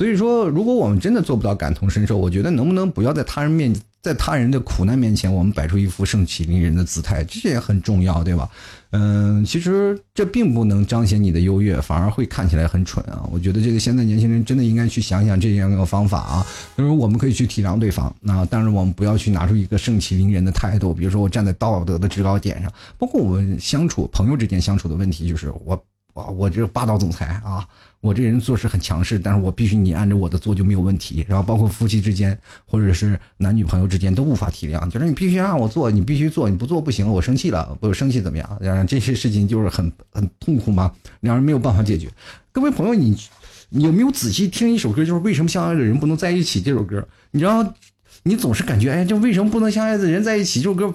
[0.00, 3.70] 所以说，如果我们真的做不到感同身受，我觉得能不能不要在他人面，
[4.00, 8.48] 在他人的苦难面前，我们摆出一副盛气凌人的姿态，这也很重要，对吧？
[8.92, 13.28] 嗯，其实这并不能彰显你的优越，反而会看起来很蠢啊！
[13.30, 16.46] 我觉得这个现在年轻人真的应该去想想这样一个方法啊，
[16.78, 25.78] 就是我们可以去体谅对方，那但是我们不要去拿出一个盛气凌人的态度，比如说我站在道德的制高点上，包括我们相处朋友之间相处的问题，就是我。
[26.12, 27.64] 我，我这霸道总裁啊！
[28.00, 31.24] 我这人做事很强势，但是我必须你按照我的做就没有问题。
[31.28, 38.58] 然后包括夫妻之间，或者是男女朋友之间都无法体谅，就是你必须让我做，你必须做，你不做不行，我生气了，我生气怎么样？
[38.60, 40.90] 然后这些事情就是很很痛苦吗？
[41.20, 42.08] 两人没有办法解决。
[42.52, 43.14] 各位朋友，你
[43.68, 45.04] 你有没有仔细听一首歌？
[45.04, 46.62] 就是为什么相爱的人不能在一起？
[46.62, 47.74] 这首歌，你知道，
[48.22, 50.60] 你总是感觉，哎，这为什么不能相爱的人在一起？
[50.60, 50.92] 这首歌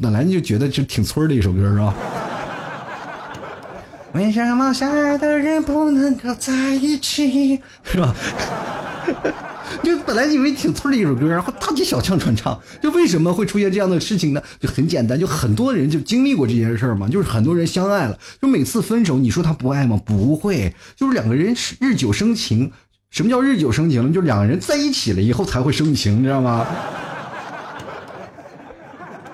[0.00, 1.92] 本来就觉得就挺村的一首歌，是吧？
[4.12, 7.60] 为什么相爱的人不能够在一起？
[7.84, 8.14] 是吧？
[9.84, 14.42] 就本来以为挺村的一首歌，然后大街小巷传唱，就为什么会出现这样的事情呢？
[14.58, 17.08] 就很简单，就很多人就经历过这件事儿嘛。
[17.08, 20.00] 就是很多人相爱了，就每次分手，你说他不爱吗？
[20.04, 22.72] 不会，就是两个人日久生情。
[23.10, 24.12] 什么叫日久生情呢？
[24.12, 26.66] 就两个人在一起了以后才会生情，你知道吗？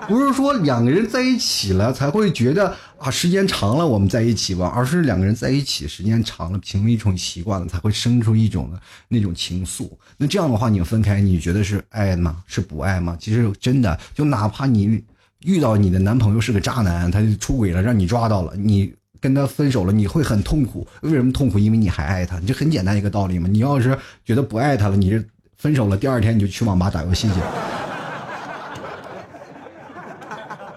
[0.07, 8.71] 不是说两个人在一起了才会觉得啊时间长了我们在一起吧，而是两个人在一起时间长了，形成一种习惯了，才会生出一种
[9.09, 9.89] 那种情愫。
[10.17, 12.37] 那这样的话，你分开，你觉得是爱吗？
[12.47, 13.17] 是不爱吗？
[13.19, 15.03] 其实真的，就哪怕你
[15.43, 20.87] 遇到你的男朋友是个渣男，他就出轨了，让你抓到了，你跟他分手了，你会很痛苦。
[21.01, 21.59] 为什么痛苦？
[21.59, 22.39] 因为你还爱他。
[22.41, 23.47] 这很简单一个道理嘛。
[23.51, 25.21] 你要是觉得不爱他了，你这
[25.57, 27.35] 分手了，第二天你就去网吧打游戏去。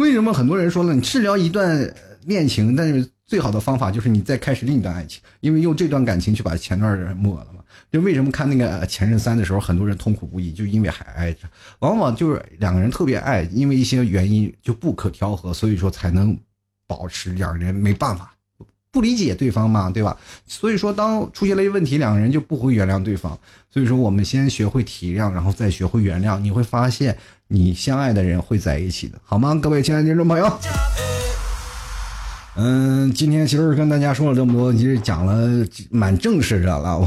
[0.01, 1.94] 为什么很多人说呢，你治疗一段
[2.24, 7.62] 恋情，但是最好的方法就是你再开始另一段爱情，因为用这段感情去把前段人抹了嘛。
[7.92, 11.40] 就为什么看那个《前任三》的时候，很多人痛苦不已，就因为还爱着，
[11.80, 16.34] 往往就是两个人特别爱，因为一些原因就不可调和，所以说才能
[16.86, 18.29] 保持两人没办法。
[18.93, 20.16] 不理解对方嘛，对吧？
[20.47, 23.38] 所以说，当出现了一问题，两个人就不会原谅对方。
[23.70, 27.16] 所以说，我们先学会体谅，然后再学会原谅，你会发现，
[27.49, 29.55] 你相爱的人会在一起的，好吗？
[29.55, 30.59] 各位亲爱的听众朋友，
[32.57, 36.99] 嗯，今天其实跟大家说了这么多，其实讲了蛮正式的了。
[36.99, 37.07] 我。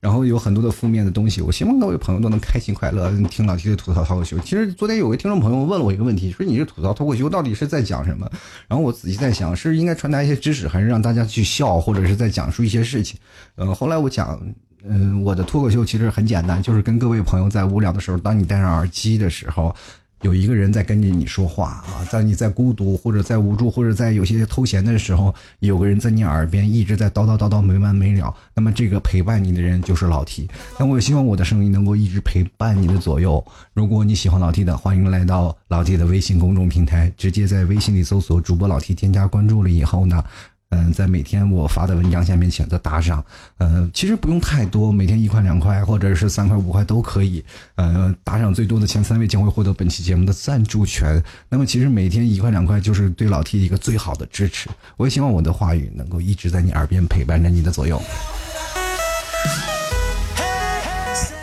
[0.00, 4.38] 然后有很多的负面的东西，我希望各位朋友都能开心快乐，听老 T 的吐槽脱口秀。
[4.40, 8.30] 其实昨天有个听众朋友问了我一个问题，说你这吐槽脱口秀到底是在讲什么？
[8.68, 13.18] 然后我仔细在想，是应该传达一些知识，还是让大家去笑，或者是在讲述一些事情？
[13.56, 14.40] 嗯，后来我讲，
[14.84, 19.74] 嗯，我的脱口秀其实很简单，就是跟各位朋友在无聊的时候，当你戴上耳机的时候。
[20.22, 28.34] 有一个人在跟着你说话啊，在你在孤独或者在无助或者在有些偷闲的时候，有个人在你耳边一直在叨叨叨叨没完没了。
[28.54, 30.48] 那么这个陪伴你的人就是老 T。
[30.78, 33.44] 那我也希望我的声音能够一直陪伴你的左右。
[33.74, 40.24] 如果你喜欢老 T 的，欢迎来到老 T 的微信公众平台，直接在微信里搜索主播老 T，添加关注了以后呢。
[40.70, 43.24] 嗯，在每天我发的文章下面选择打赏，
[43.58, 47.44] 嗯，其实不用太多，每天一块两块或者是三块五块都可以。
[47.76, 51.22] 嗯，打赏最多的前三位将会获得本期节目的赞助权。
[51.48, 54.68] 那么其实每天一块两块就是对老 T 一个最好的支持。
[54.96, 58.02] 我也希望我的话语能够一直在你耳边陪伴着你的左右。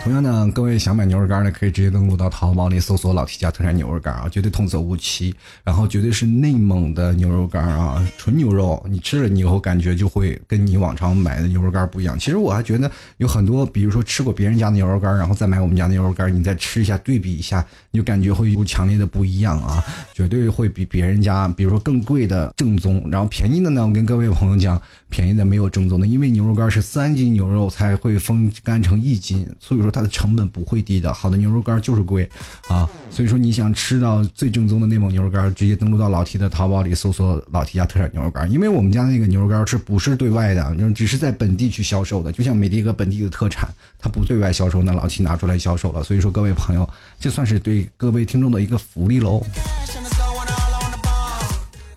[0.03, 5.33] 同样呢，各位想买牛肉干的，可以直接登录到淘宝里搜索“老 T 家特产牛肉干”啊，绝对童叟无欺，
[5.63, 12.19] 然后绝对是内蒙的牛肉干啊，纯牛肉，你吃了你以后感觉就会跟你往常买的牛肉干不一样。
[12.19, 19.81] 其实我还觉得有很多，比如说吃过别人家的牛肉干，然后再买我们家的牛肉干，你再吃一下，对比一下，你就感觉会有强烈的不一样啊，
[20.13, 24.81] 绝对会比别人家，比如说更贵的正宗，然后便宜的呢，我跟各位朋友讲，
[25.13, 29.93] 便宜的没有正宗的，因为牛肉干是三斤牛肉才会风干成一斤，所以说。
[29.93, 32.27] 它的成本不会低的，好的牛肉干就是贵，
[32.67, 46.89] 啊，所以说你想吃到最正宗的内蒙牛肉干，直接登录到老 T 的淘宝里搜索老 T 家特产牛肉干，因为我们家那个牛肉干是不是对外的，只是在本地去销售的，就像美的一个本地的特产，它不对外销售，那老 T 拿出来销售了，所以说各位朋友，
[47.19, 49.45] 这算是对各位听众的一个福利喽。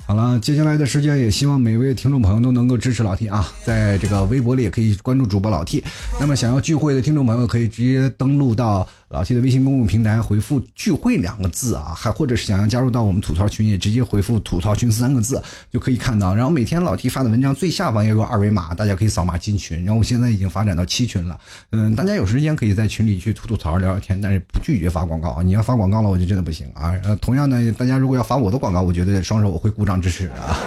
[0.09, 5.83] 好了，接下来的时间也希望每位听众朋友都能够支持老 T 啊，在这个微博里也可以关注主播老 T。
[6.21, 15.41] 那么想要聚会的听众朋友可以直接登录到老 T 的微信公众平台回复“聚会”两个字啊，还或者是想要加入到我们吐槽群，也直接回复“吐槽群”三个字
[15.73, 16.35] 就可以看到。
[16.35, 19.85] 然后每天老 T 发的文章最下方也有二维码，大家可以扫码进群。
[19.85, 21.39] 然后我现在已经发展到七群了，
[21.71, 25.43] 嗯，大家有时间可以在群里去吐吐槽、聊聊天，但是不拒绝发广告啊。
[25.43, 26.93] 你要发广告了，我就真的不行啊。
[27.05, 30.59] 呃， 同样呢，大家如果要发我的广告，我觉得双手我会鼓掌支持啊。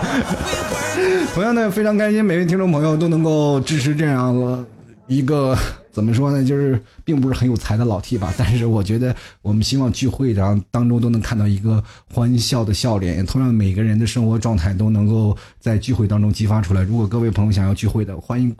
[1.34, 4.66] 同样的，非常开心，每位听众朋友都能够支持这样了
[5.10, 5.57] 一个
[5.91, 8.34] 怎么说呢，就是并不是很有才的老 T 吧。
[8.38, 11.84] 但是我觉得，我们希望聚会然当中都能看到一个
[12.14, 13.26] 欢笑的笑脸。
[13.26, 16.84] 同样，每个人的生活状态都能够在聚会当中激发出来。
[16.84, 18.55] 如果各位朋友想要聚会的，欢迎。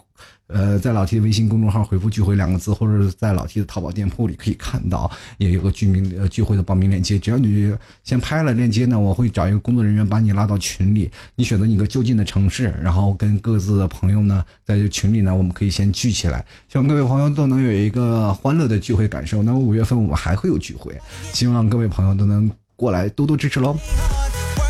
[0.49, 7.19] 呃，在老 T 的微信公众号回复“聚会”两个字，或者是在老 T 的淘宝店铺里可以看到，也有个居民呃聚会的报名链接。
[7.19, 7.71] 只要你
[8.03, 11.09] 先拍了链接呢，我会找一个工作人员把你拉到群里。
[11.35, 16.43] 你选择你个就近的城市，然后跟各自的朋友呢，在群里呢，我们可以先聚起来。
[16.67, 19.43] 希望各位朋友都能有一个欢乐的聚会感受。
[19.43, 20.99] 那么五月份我们还会有聚会，
[21.31, 23.77] 希望各位朋友都能过来多多支持喽。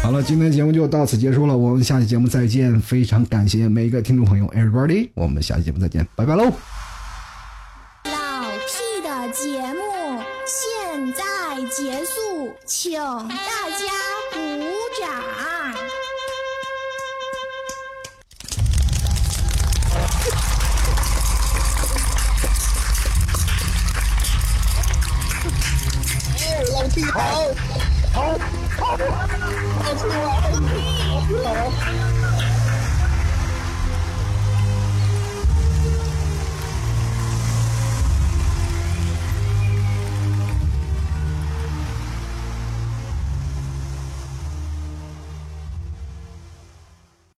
[0.01, 2.81] 好了，今天节目就到此结束了，我们下期节目再见。
[2.81, 6.45] 非常感谢每一个听众朋友，everybody，我们下期节目再见，拜拜喽。
[8.05, 11.21] 老 T 的节目现在
[11.69, 13.85] 结束，请大家
[14.33, 14.39] 鼓
[14.99, 15.07] 掌。
[26.39, 27.19] 哎，老 T 好，
[28.11, 28.68] 好。
[28.81, 32.38] 我错我错了